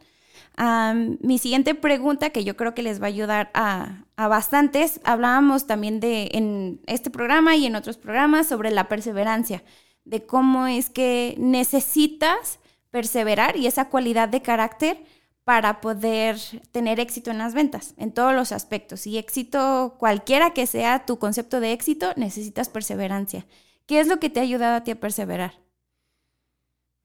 [1.23, 5.67] mi siguiente pregunta, que yo creo que les va a ayudar a, a, bastantes, hablábamos
[5.67, 9.65] también de en este programa y en otros programas sobre la perseverancia,
[10.05, 12.59] de cómo es que necesitas
[12.91, 14.99] perseverar y esa cualidad de carácter
[15.45, 16.39] para poder
[16.73, 19.07] tener éxito en las ventas, en todos los aspectos.
[19.07, 23.47] Y éxito, cualquiera que sea tu concepto de éxito, necesitas perseverancia.
[23.87, 25.55] ¿Qué es lo que te ha ayudado a ti a perseverar?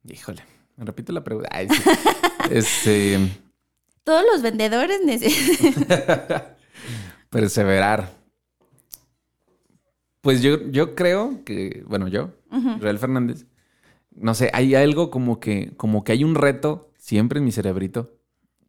[0.04, 0.43] Híjole,
[0.76, 1.50] me repito la pregunta.
[2.52, 3.17] este...
[4.04, 6.43] Todos los vendedores necesitan...
[7.30, 8.12] perseverar.
[10.19, 12.32] Pues yo, yo creo que, bueno, yo,
[12.80, 13.46] Real Fernández,
[14.15, 18.17] no sé, hay algo como que, como que hay un reto siempre en mi cerebrito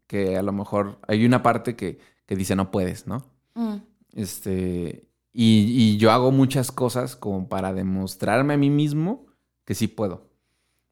[0.07, 3.25] que a lo mejor hay una parte que, dice no puedes, ¿no?
[3.55, 3.77] Mm.
[4.15, 9.27] Este, y, yo hago muchas cosas como para demostrarme a mí mismo
[9.65, 10.31] que sí puedo.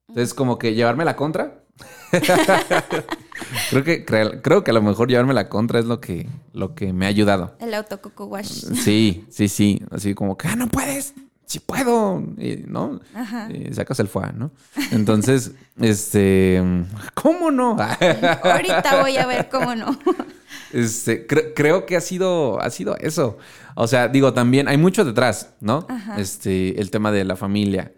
[0.09, 1.65] Entonces, como que llevarme la contra.
[3.71, 6.93] creo, que, creo, que a lo mejor llevarme la contra es lo que, lo que
[6.93, 7.57] me ha ayudado.
[7.61, 8.73] El autococo wash.
[8.75, 9.83] Sí, sí, sí.
[9.91, 11.15] Así como que, ah, no puedes
[11.53, 12.23] sí puedo,
[12.67, 13.01] ¿no?
[13.15, 13.49] Ajá.
[13.53, 14.53] Y sacas el fuá, ¿no?
[14.91, 16.63] Entonces, este,
[17.15, 17.77] ¿cómo no?
[18.43, 19.99] Ahorita voy a ver cómo no.
[20.73, 23.37] Este, creo que ha sido, ha sido eso.
[23.75, 25.87] O sea, digo, también hay mucho detrás, ¿no?
[26.17, 27.93] Este, el tema de la familia,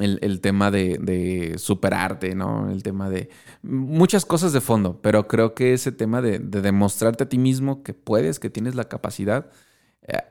[0.00, 2.70] el, tema de, superarte, ¿no?
[2.70, 3.28] El tema de
[3.62, 7.82] muchas cosas de fondo, pero creo que ese tema de, de demostrarte a ti mismo
[7.82, 9.73] que puedes, que tienes la capacidad, eh, eh,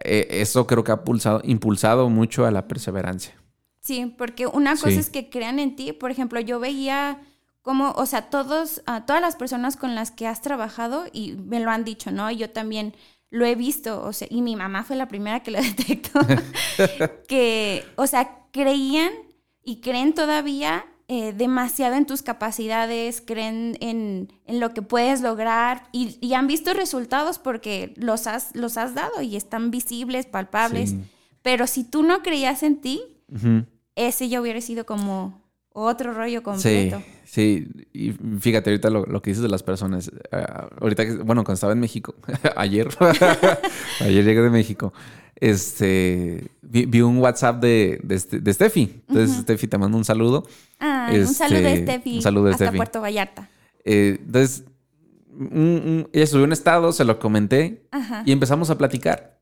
[0.01, 3.33] eso creo que ha pulsado, impulsado mucho a la perseverancia.
[3.81, 5.91] Sí, porque una cosa es que crean en ti.
[5.91, 7.19] Por ejemplo, yo veía
[7.62, 11.69] como, o sea, todos, todas las personas con las que has trabajado y me lo
[11.69, 12.29] han dicho, ¿no?
[12.31, 12.95] Y yo también
[13.29, 16.19] lo he visto, o sea, y mi mamá fue la primera que lo detectó,
[17.27, 19.12] que, o sea, creían
[19.63, 26.34] y creen todavía eh, demasiado en tus capacidades, creen en, lo que puedes lograr y,
[26.34, 30.96] han visto resultados porque los has, los has dado y están visibles, palpables.
[31.42, 33.02] Pero si tú no creías en ti,
[33.96, 37.04] ese ya hubiera sido como otro rollo completo.
[37.26, 37.88] Sí, sí.
[37.92, 40.12] Y fíjate ahorita lo, que dices de las personas.
[40.32, 42.16] Ah, ahorita, bueno, cuando estaba en México,
[42.56, 42.88] ayer,
[44.00, 44.94] ayer llegué de México
[45.36, 49.04] este, vi, un WhatsApp de, de, Steffi.
[49.08, 50.48] Entonces, Steffi, te mando un saludo.
[50.80, 52.15] Ah, un saludo de este, Steffi.
[52.17, 53.50] Un saludo de hasta Puerto Vallarta.
[53.84, 54.63] Eh, entonces,
[56.13, 57.88] ella subió un estado, se lo comenté
[58.26, 59.41] y empezamos a platicar.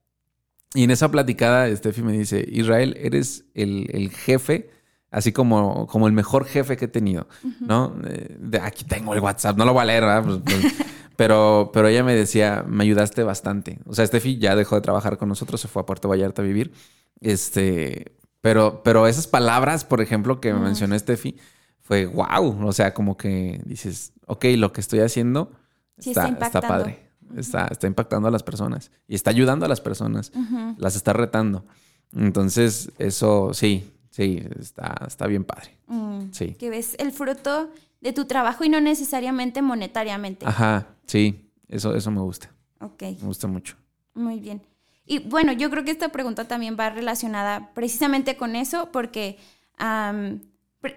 [0.74, 4.70] Y en esa platicada, Steffi me dice, Israel, eres el, jefe,
[5.10, 7.28] así como, como el mejor jefe que he tenido,
[7.60, 7.96] ¿no?
[8.08, 10.24] Eh, de, aquí tengo el WhatsApp, no lo voy a leer, ¿verdad?
[10.24, 10.74] Pues, pues,
[11.22, 13.78] pero, pero ella me decía, me ayudaste bastante.
[13.86, 16.46] O sea, Steffi ya dejó de trabajar con nosotros, se fue a Puerto Vallarta a
[16.46, 16.74] vivir.
[17.20, 21.38] Este, pero, pero esas palabras, por ejemplo, que me mencionó Steffi,
[21.80, 22.66] fue wow.
[22.66, 25.52] O sea, como que dices, ok, lo que estoy haciendo
[25.96, 27.12] está, está, padre.
[27.38, 30.32] Está, está impactando a las personas y está ayudando a las personas.
[30.80, 31.68] Las está retando.
[32.16, 35.76] Entonces, eso sí, sí, está, está bien padre.
[35.88, 36.54] Mm, sí.
[36.54, 40.46] Que ves el fruto de tu trabajo y no necesariamente monetariamente.
[40.46, 42.52] Ajá, sí, eso, eso me gusta.
[42.80, 43.02] Ok.
[43.02, 43.76] Me gusta mucho.
[44.14, 44.62] Muy bien.
[45.06, 49.38] Y bueno, yo creo que esta pregunta también va relacionada precisamente con eso, porque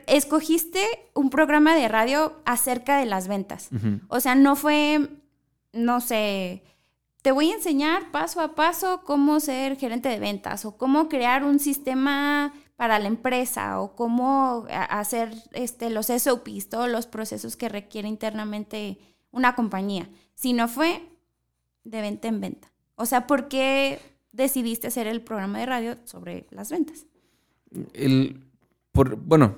[0.06, 3.70] escogiste un programa de radio acerca de las ventas.
[4.08, 5.08] O sea, no fue,
[5.72, 6.62] no sé,
[7.22, 11.42] te voy a enseñar paso a paso cómo ser gerente de ventas o cómo crear
[11.42, 17.68] un sistema para la empresa o cómo hacer este, los SOPs, todos los procesos que
[17.68, 18.98] requiere internamente
[19.30, 21.02] una compañía, sino fue
[21.84, 22.72] de venta en venta.
[22.96, 24.00] O sea, ¿por qué
[24.32, 27.06] decidiste hacer el programa de radio sobre las ventas?
[27.92, 28.44] El,
[28.92, 29.56] por, bueno,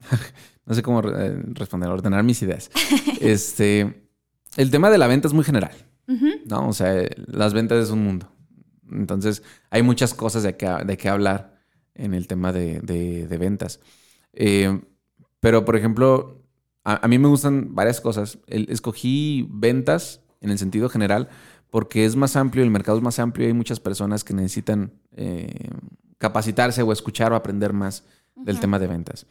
[0.66, 2.70] no sé cómo eh, responder, ordenar mis ideas.
[3.20, 4.08] este,
[4.56, 5.74] el tema de la venta es muy general,
[6.06, 6.68] ¿no?
[6.68, 6.94] O sea,
[7.26, 8.30] las ventas es un mundo.
[8.90, 11.53] Entonces, hay muchas cosas de que, de qué hablar
[11.94, 13.80] en el tema de, ventas.
[14.32, 14.80] Eh,
[15.40, 16.42] pero, por ejemplo,
[16.84, 18.38] a, mí me gustan varias cosas.
[18.46, 21.28] escogí ventas en el sentido general
[21.74, 24.92] porque es más amplio, el mercado es más amplio y hay muchas personas que necesitan
[25.16, 25.70] eh,
[26.18, 28.04] capacitarse o escuchar o aprender más
[28.36, 29.26] del tema de ventas.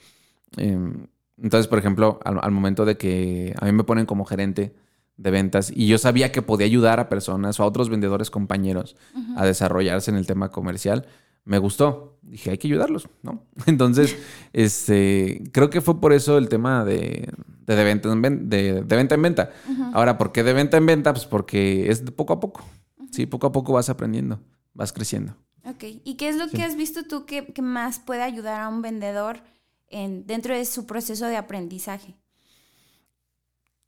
[0.58, 4.76] Em, entonces, por ejemplo, al, momento de que a mí me ponen como gerente
[5.15, 8.97] de ventas y yo sabía que podía ayudar a personas o a otros vendedores compañeros
[9.38, 11.06] a desarrollarse en el tema comercial,
[11.45, 12.17] me gustó.
[12.21, 13.45] Dije, hay que ayudarlos, ¿no?
[13.65, 14.17] Entonces,
[14.53, 17.29] este, creo que fue por eso el tema de,
[17.65, 19.51] de, venta, en venta, de, venta en venta.
[19.93, 21.13] Ahora, ¿por qué de venta en venta?
[21.13, 22.63] Pues porque es de poco a poco.
[23.12, 24.39] Sí, poco a poco vas aprendiendo,
[24.73, 25.36] vas creciendo.
[25.65, 28.67] Ok, ¿y qué es lo que has visto tú que, que, más puede ayudar a
[28.67, 29.43] un vendedor
[29.88, 32.17] en, dentro de su proceso de aprendizaje?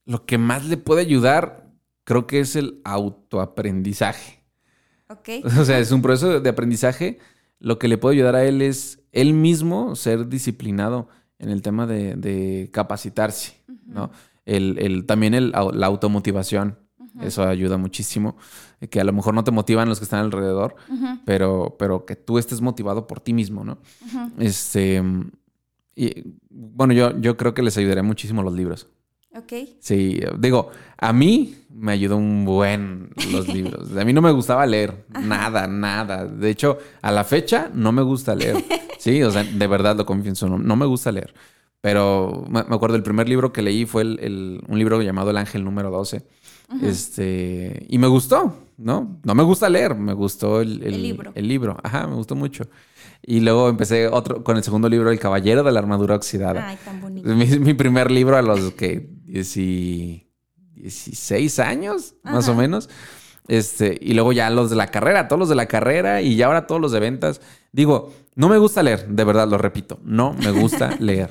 [0.05, 1.65] Lo que más le puede ayudar
[2.05, 4.39] creo que es el autoaprendizaje.
[5.09, 5.29] Ok.
[5.59, 7.19] O sea, es un proceso de aprendizaje.
[7.59, 11.07] Lo que le puede ayudar a él es él mismo ser disciplinado
[11.39, 14.11] en el tema de, de capacitarse, ¿no?
[14.45, 16.77] El, el, también el, la automotivación.
[17.21, 18.35] Eso ayuda muchísimo.
[18.89, 20.75] Que a lo mejor no te motivan los que están alrededor,
[21.25, 23.77] pero, pero que tú estés motivado por ti mismo, ¿no?
[24.37, 25.01] Este.
[25.95, 28.89] Y, bueno, yo, yo creo que les ayudaría muchísimo los libros.
[29.35, 29.53] Ok.
[29.79, 33.95] Sí, digo, a mí me ayudó un buen los libros.
[33.97, 36.25] A mí no me gustaba leer, nada, nada.
[36.25, 38.63] De hecho, a la fecha no me gusta leer.
[38.97, 41.31] Sí, o sea, de verdad lo confieso, no, no me gusta leer.
[41.79, 45.63] Pero me, acuerdo, el primer libro que leí fue el, un libro llamado El Ángel
[45.63, 46.25] número 12.
[46.81, 49.19] Este, y me gustó, ¿no?
[49.23, 51.31] No me gusta leer, me gustó el, el libro.
[51.35, 52.67] El libro, ajá, me gustó mucho.
[53.21, 56.67] Y luego empecé otro con el segundo libro, El Caballero de la Armadura Oxidada.
[56.67, 57.29] Ay, tan bonito.
[57.29, 62.89] Mi, mi primer libro a los que 16 años, más o menos.
[63.47, 66.47] Este, y luego ya los de la carrera, todos los de la carrera y ya
[66.47, 67.41] ahora todos los de ventas.
[67.71, 71.29] Digo, no me gusta leer, de verdad, lo repito, no me gusta leer.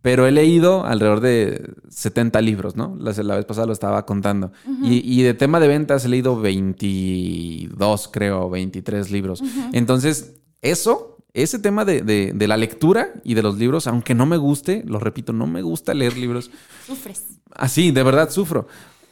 [0.00, 2.96] Pero he leído alrededor de 70 libros, ¿no?
[3.00, 4.52] La, la vez pasada lo estaba contando.
[4.82, 9.42] y, y, de tema de ventas he leído 22, creo, 23 libros.
[9.72, 14.36] Entonces, eso ese tema de, de, la lectura y de los libros, aunque no me
[14.36, 16.50] guste, lo repito, no me gusta leer libros.
[16.86, 17.24] Sufres.
[17.52, 18.66] Así, de verdad sufro.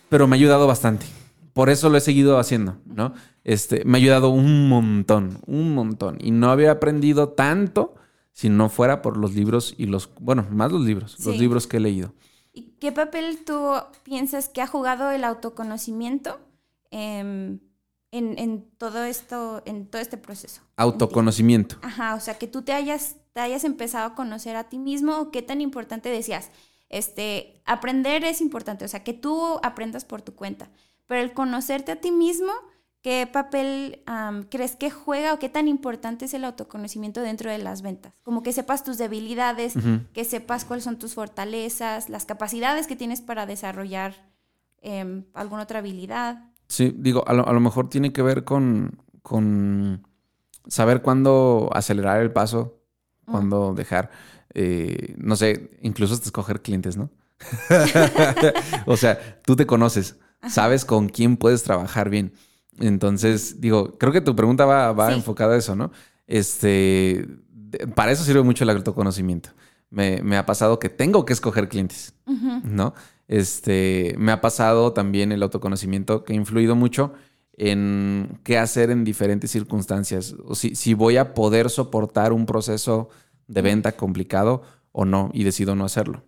[0.09, 1.07] Pero me ha ayudado bastante.
[1.53, 3.15] Por eso lo he seguido haciendo, ¿no?
[3.43, 6.19] Este, me ha ayudado un montón, un montón.
[6.21, 7.95] Y no había aprendido tanto
[8.33, 11.79] si no fuera por los libros y los, bueno, más los libros, los libros que
[11.79, 12.13] he leído.
[12.53, 16.39] ¿Y qué papel tú piensas que ha jugado el autoconocimiento?
[16.91, 17.59] Eh,
[18.13, 20.63] en, todo esto, en todo este proceso.
[20.77, 21.77] Autoconocimiento.
[21.83, 25.17] Ajá, o sea, que tú te hayas, te hayas empezado a conocer a ti mismo,
[25.19, 26.51] o qué tan importante decías,
[26.89, 30.71] este, aprender es importante, o sea, que tú aprendas por tu cuenta,
[31.07, 32.53] pero el conocerte a ti mismo,
[33.03, 34.03] ¿qué papel
[34.51, 38.15] crees que juega o qué tan importante es el autoconocimiento dentro de las ventas?
[38.23, 39.75] Como que sepas tus debilidades,
[40.13, 44.15] que sepas cuáles son tus fortalezas, las capacidades que tienes para desarrollar
[44.81, 46.51] em, alguna otra habilidad.
[46.69, 50.07] Sí, digo, a lo, mejor tiene que ver con, con
[50.67, 52.81] saber cuándo acelerar el paso,
[53.25, 54.11] cuándo dejar.
[54.55, 57.11] Eh, no sé, incluso hasta escoger clientes, ¿no?
[58.87, 60.17] o sea, tú te conoces,
[60.49, 62.33] sabes con quién puedes trabajar bien.
[62.79, 65.93] Entonces, digo, creo que tu pregunta va, va enfocada a eso, ¿no?
[66.27, 67.27] Este,
[67.95, 69.51] para eso sirve mucho el autoconocimiento.
[69.91, 72.15] Me, me, ha pasado que tengo que escoger clientes,
[72.65, 72.95] ¿no?
[73.29, 77.13] Este, me ha pasado también el autoconocimiento que ha influido mucho
[77.57, 80.37] en qué hacer en diferentes circunstancias.
[80.45, 83.09] O si, si voy a poder soportar un proceso
[83.49, 84.63] de venta complicado
[84.93, 86.25] o no, y decido no hacerlo.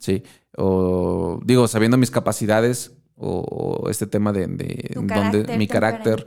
[0.00, 0.22] Sí.
[0.56, 6.26] O digo, sabiendo mis capacidades o, este tema de, donde mi carácter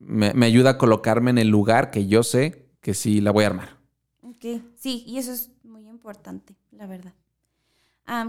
[0.00, 3.44] me, me, ayuda a colocarme en el lugar que yo sé que sí la voy
[3.44, 3.78] a armar.
[4.22, 7.14] Ok, sí, y eso es muy importante, la verdad.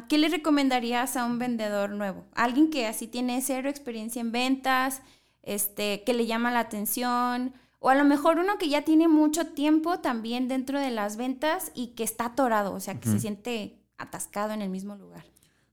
[0.08, 2.26] ¿Qué le recomendarías a un vendedor nuevo?
[2.36, 5.02] Alguien que así tiene cero experiencia en ventas,
[5.42, 9.48] este, que le llama la atención, o a lo mejor uno que ya tiene mucho
[9.48, 13.84] tiempo también dentro de las ventas y que está atorado, o sea, que se siente
[13.98, 15.26] atascado en el mismo lugar.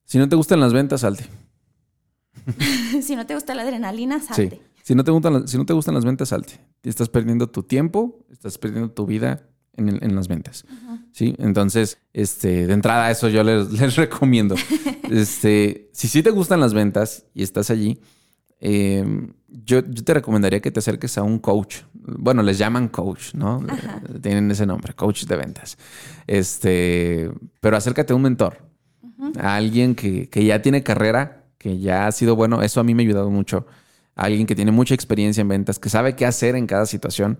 [0.04, 1.24] Si no te gustan las ventas, salte.
[3.02, 4.56] si no te gusta la adrenalina, salte.
[4.56, 4.62] Sí.
[4.82, 6.58] Si no, te gustan, si no te gustan las ventas, salte.
[6.82, 10.64] Estás perdiendo tu tiempo, estás perdiendo tu vida en, las ventas.
[11.12, 11.34] ¿Sí?
[11.38, 14.54] Entonces, este, de entrada, eso yo les, recomiendo.
[15.10, 18.00] este, si sí te gustan las ventas y estás allí,
[18.60, 21.78] em, yo, te recomendaría que te acerques a un coach.
[21.92, 23.64] Bueno, les llaman coach, ¿no?
[24.22, 25.76] Tienen ese nombre, coach de ventas.
[26.26, 27.30] Este,
[27.60, 28.58] pero acércate a un mentor,
[29.38, 32.62] a alguien que, que ya tiene carrera, que ya ha sido bueno.
[32.62, 33.66] Eso a mí me ha ayudado mucho
[34.14, 37.38] alguien que tiene mucha experiencia en ventas, que sabe qué hacer en cada situación,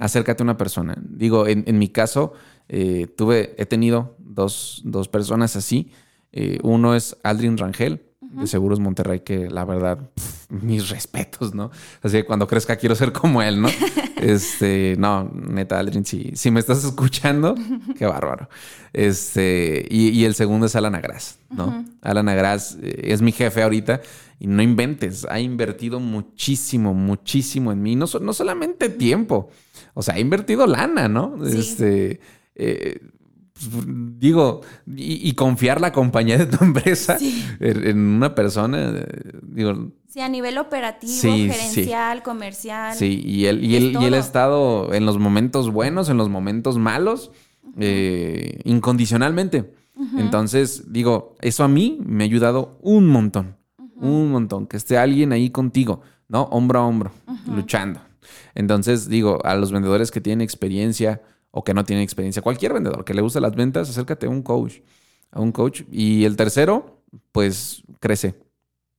[0.00, 0.96] acércate a una persona.
[1.00, 2.32] Digo, en, mi caso,
[2.68, 5.90] eh, tuve, he tenido dos, personas así.
[6.32, 10.10] Eh, uno es Aldrin Rangel, de Seguros Monterrey, que la verdad,
[10.48, 11.70] mis respetos, ¿no?
[12.02, 13.68] Así que cuando crezca quiero ser como él, ¿no?
[14.20, 17.54] este, no, neta, Aldrin, si, si me estás escuchando,
[17.96, 18.48] qué bárbaro.
[18.92, 21.84] Este, y, el segundo es Alan Agras, ¿no?
[22.00, 24.00] Alan Agras eh, es mi jefe ahorita
[24.40, 27.96] y no inventes, ha invertido muchísimo, muchísimo en mí.
[27.96, 29.50] No, no solamente tiempo,
[29.94, 31.44] o sea, ha invertido lana, ¿no?
[31.44, 32.20] Este,
[32.54, 33.00] eh,
[34.18, 37.18] digo, y, confiar la compañía de tu empresa
[37.60, 38.92] en, una persona,
[39.42, 39.92] digo...
[40.08, 42.94] Sí, a nivel operativo, gerencial, comercial.
[42.94, 46.28] Sí, y él, y, él, y él ha estado en los momentos buenos, en los
[46.28, 47.30] momentos malos,
[47.78, 49.72] eh, incondicionalmente.
[50.16, 53.56] Entonces, digo, eso a mí me ha ayudado un montón,
[53.96, 56.44] un montón, que esté alguien ahí contigo, ¿no?
[56.44, 57.10] Hombro a hombro,
[57.52, 58.00] luchando.
[58.54, 61.20] Entonces, digo, a los vendedores que tienen experiencia
[61.58, 64.42] o que no tienen experiencia, cualquier vendedor que le guste las ventas, acércate a un
[64.42, 64.74] coach,
[65.32, 65.82] a un coach.
[65.90, 67.02] Y el tercero,
[67.32, 68.36] pues crece,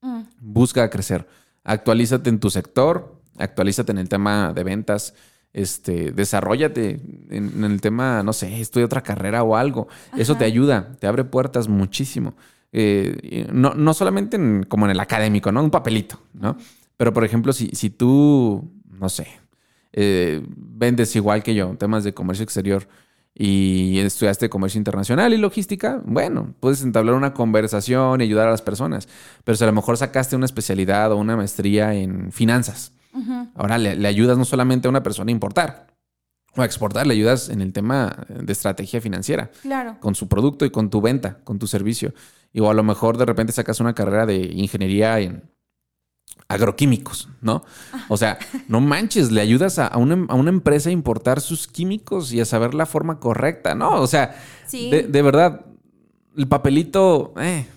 [0.02, 0.24] mm.
[0.42, 1.26] busca crecer,
[1.64, 5.14] actualízate en tu sector, actualízate en el tema de ventas,
[5.54, 7.00] este, desarrollate
[7.30, 9.88] en, el tema, no sé, estudia otra carrera o algo.
[10.18, 12.34] Eso te ayuda, te abre puertas muchísimo.
[12.74, 14.38] Eh, no, no, solamente
[14.68, 15.64] como en el académico, ¿no?
[15.64, 16.58] Un papelito, ¿no?
[16.98, 19.28] Pero, por ejemplo, si, si tú, no sé,
[19.94, 22.88] eh, vendes igual que yo, temas de comercio exterior
[23.34, 28.62] y estudiaste comercio internacional y logística, bueno, puedes entablar una conversación y ayudar a las
[28.62, 29.08] personas.
[29.44, 32.92] Pero si a lo mejor sacaste una especialidad o una maestría en finanzas,
[33.56, 35.88] ahora le, ayudas no solamente a una persona a importar
[36.56, 39.52] o a exportar, le ayudas en el tema de estrategia financiera.
[39.62, 39.98] Claro.
[40.00, 42.14] Con su producto y con tu venta, con tu servicio.
[42.52, 45.44] Y o a lo mejor de repente sacas una carrera de ingeniería en
[46.50, 47.64] agroquímicos, ¿no?
[48.08, 52.46] O sea, no manches, le ayudas a, una, empresa a importar sus químicos y a
[52.46, 54.02] saber la forma correcta, ¿no?
[54.02, 54.36] O sea,
[54.72, 55.66] de, verdad,
[56.36, 57.68] el papelito, eh,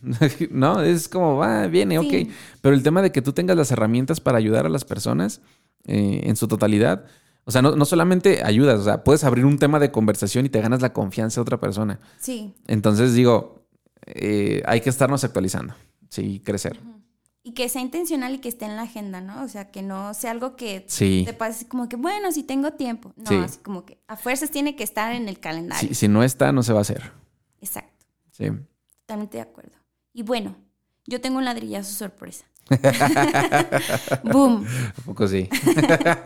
[0.50, 0.80] ¿no?
[0.80, 2.30] Es como, va, viene, ok.
[2.60, 5.40] Pero el tema de que tú tengas las herramientas para ayudar a las personas
[5.84, 7.06] eh, en su totalidad,
[7.44, 10.60] o sea, no, solamente ayudas, o sea, puedes abrir un tema de conversación y te
[10.60, 11.98] ganas la confianza de otra persona.
[12.20, 12.54] Sí.
[12.68, 13.66] Entonces digo,
[14.06, 15.74] eh, hay que estarnos actualizando,
[16.08, 16.78] sí, crecer.
[17.46, 19.44] Y que sea intencional y que esté en la agenda, ¿no?
[19.44, 23.12] O sea, que no sea algo que te pase como que, bueno, si tengo tiempo.
[23.16, 25.94] No, así como que a fuerzas tiene que estar en el calendario.
[25.94, 27.12] si no está, no se va a hacer.
[27.60, 28.06] Exacto.
[28.32, 28.46] Sí.
[29.00, 29.76] Totalmente de acuerdo.
[30.14, 30.56] Y bueno,
[31.06, 32.46] yo tengo un ladrillazo sorpresa.
[34.24, 34.66] Boom.
[34.98, 35.48] Un poco sí.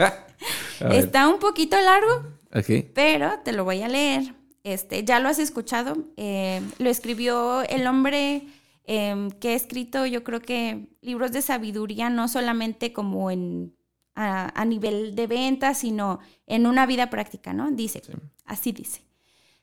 [0.80, 2.82] Está un poquito largo, okay.
[2.94, 4.34] pero te lo voy a leer.
[4.62, 5.96] Este, ya lo has escuchado.
[6.16, 8.46] Eh, lo escribió el hombre
[8.90, 13.76] Em, que he escrito yo creo que libros de sabiduría, no solamente como en
[14.14, 17.70] a, nivel de venta, sino en una vida práctica, ¿no?
[17.70, 18.02] Dice,
[18.46, 19.02] así dice.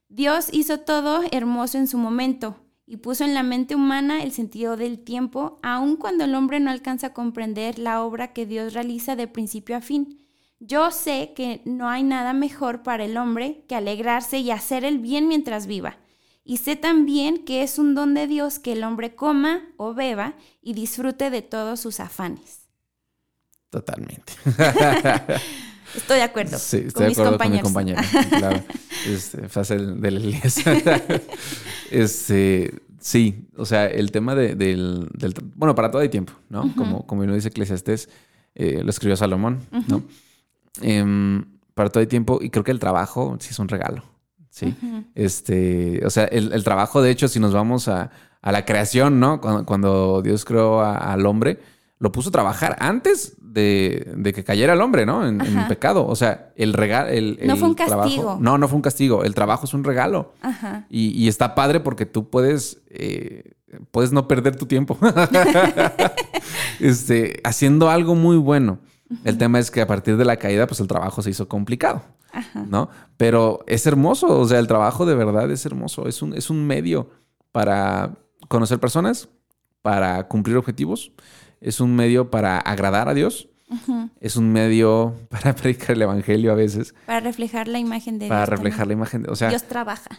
[0.09, 2.55] Dios hizo todo hermoso en su momento
[2.85, 6.69] y puso en la mente humana el sentido del tiempo, aun cuando el hombre no
[6.69, 10.19] alcanza a comprender la obra que Dios realiza de principio a fin.
[10.59, 14.99] Yo sé que no hay nada mejor para el hombre que alegrarse y hacer el
[14.99, 15.97] bien mientras viva.
[16.47, 20.35] Y sé también que es un don de Dios que el hombre coma o beba
[20.61, 22.69] y disfrute de todos sus afanes.
[23.71, 24.33] Totalmente.
[25.95, 26.57] Estoy de acuerdo.
[26.59, 28.01] Sí, estoy de acuerdo con mi compañero.
[28.29, 28.63] Claro.
[29.05, 30.63] Este, fácil del Elías.
[31.91, 35.09] este, sí, o sea, el tema del,
[35.53, 36.73] Bueno, para todo hay tiempo, ¿no?
[36.75, 38.09] Como, como uno dice Eclesiastés,
[38.55, 40.01] eh, lo escribió Salomón, ¿no?
[40.81, 44.14] Em, para todo hay tiempo y creo que el trabajo sí es un regalo.
[44.55, 44.73] Sí.
[45.15, 48.09] Este, o sea, el, trabajo, de hecho, si nos vamos a,
[48.41, 49.41] la creación, ¿no?
[49.41, 51.59] Cuando, Dios creó al hombre,
[51.99, 55.27] lo puso a trabajar antes de, que cayera el hombre, ¿no?
[55.27, 56.07] En, el pecado.
[56.07, 57.09] O sea, el regalo.
[57.09, 58.37] El, no fue un castigo.
[58.39, 59.25] no, no fue un castigo.
[59.25, 60.33] El trabajo es un regalo.
[60.41, 60.85] Ajá.
[60.89, 62.81] Y, está padre porque tú puedes.
[62.89, 63.55] Eh,
[63.91, 64.97] puedes no perder tu tiempo.
[66.79, 68.79] este, haciendo algo muy bueno.
[69.23, 72.03] El tema es que a partir de la caída, pues el trabajo se hizo complicado.
[72.67, 72.89] ¿no?
[73.17, 76.65] Pero es hermoso, o sea, el trabajo de verdad es hermoso, es un, es un
[76.65, 77.09] medio
[77.51, 79.29] para conocer personas,
[79.81, 81.11] para cumplir objetivos,
[81.61, 83.49] es un medio para agradar a Dios,
[84.19, 86.93] es un medio para predicar el Evangelio a veces.
[87.05, 88.33] Para reflejar la imagen de Dios.
[88.33, 90.09] Para reflejar la imagen de, o sea, Dios trabaja.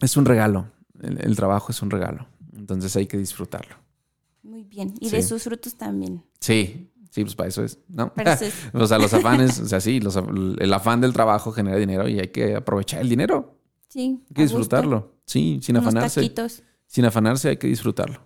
[0.00, 0.66] Es un regalo,
[1.00, 2.26] el, trabajo es un regalo,
[2.56, 3.76] entonces hay que disfrutarlo.
[4.42, 6.24] Muy bien, y de sus frutos también.
[6.40, 8.10] Sí, Sí, pues para eso es, ¿no?
[8.72, 10.00] o sea, los afanes, o sea, sí,
[10.58, 13.58] el afán del trabajo genera dinero y hay que aprovechar el dinero.
[13.88, 14.22] Sí.
[14.30, 15.12] Hay que disfrutarlo.
[15.26, 16.22] Sí, sin unos afanarse.
[16.22, 16.62] Taquitos.
[16.86, 18.22] Sin afanarse hay que disfrutarlo.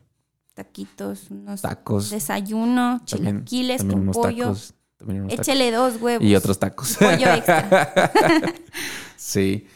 [0.54, 2.10] Taquitos, unos tacos.
[2.10, 4.44] Desayuno, chilaquiles con pollo.
[4.44, 6.24] Tacos, también Échele dos huevos.
[6.24, 6.96] Y otros tacos.
[6.96, 7.92] pollo extra.
[9.16, 9.66] sí.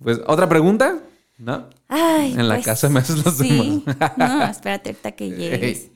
[0.00, 1.00] Pues, ¿otra pregunta?
[1.38, 1.68] ¿No?
[1.88, 3.84] Ay, en la pues, casa me haces los sí.
[4.16, 5.90] no, espérate ahorita que llegues.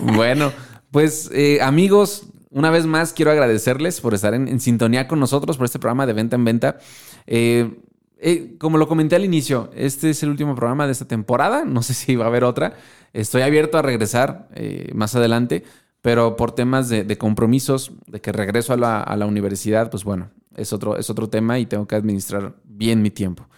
[0.00, 0.52] bueno,
[0.94, 5.64] pues eh, amigos, una vez más quiero agradecerles por estar en, sintonía con nosotros por
[5.64, 6.78] este programa de venta en venta.
[7.26, 7.80] Eh,
[8.16, 11.64] eh, como lo comenté al inicio, este es el último programa de esta temporada.
[11.64, 12.74] No sé si va a haber otra.
[13.12, 14.48] Estoy abierto a regresar
[14.94, 15.64] más adelante,
[16.00, 20.96] pero por temas de, compromisos, de que regreso a la, universidad, pues bueno, es otro,
[20.96, 23.48] es otro tema y tengo que administrar bien mi tiempo.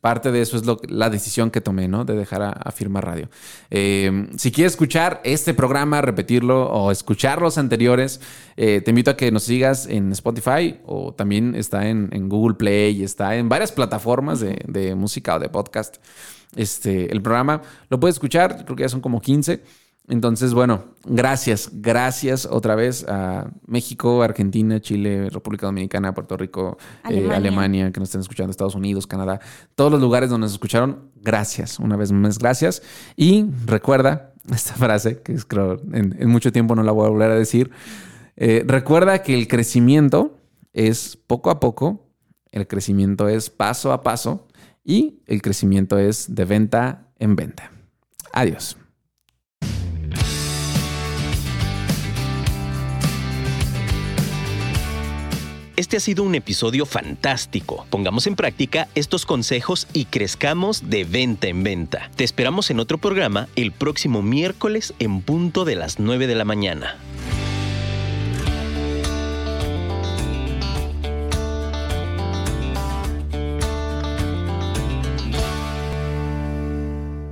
[0.00, 2.04] Parte de eso es lo, la decisión que tomé, ¿no?
[2.04, 3.28] De dejar a, Firma Radio.
[3.70, 8.20] Eh, si quieres escuchar este programa, repetirlo o escuchar los anteriores,
[8.56, 13.04] eh, te invito a que nos sigas en Spotify o también está en, Google Play,
[13.04, 15.98] está en varias plataformas de, de música o de podcast.
[16.56, 19.62] Este, el programa lo puedes escuchar, creo que ya son como 15.
[20.08, 26.78] Entonces, bueno, gracias, gracias otra vez a México, Argentina, Chile, República Dominicana, Puerto Rico,
[27.10, 27.90] eh, Alemania.
[27.90, 29.40] que nos estén escuchando, Estados Unidos, Canadá,
[29.74, 32.82] todos los lugares donde nos escucharon, gracias, una vez más, gracias.
[33.16, 37.32] Y recuerda esta frase, que es, creo en, mucho tiempo no la voy a volver
[37.32, 37.72] a decir,
[38.36, 40.38] eh, recuerda que el crecimiento
[40.72, 42.06] es poco a poco,
[42.52, 44.46] el crecimiento es paso a paso
[44.84, 47.72] y el crecimiento es de venta en venta.
[48.32, 48.76] Adiós.
[55.76, 57.84] Este ha sido un episodio fantástico.
[57.90, 62.10] Pongamos en práctica estos consejos y crezcamos de venta en venta.
[62.16, 66.46] Te esperamos en otro programa el próximo miércoles en punto de las 9 de la
[66.46, 66.96] mañana.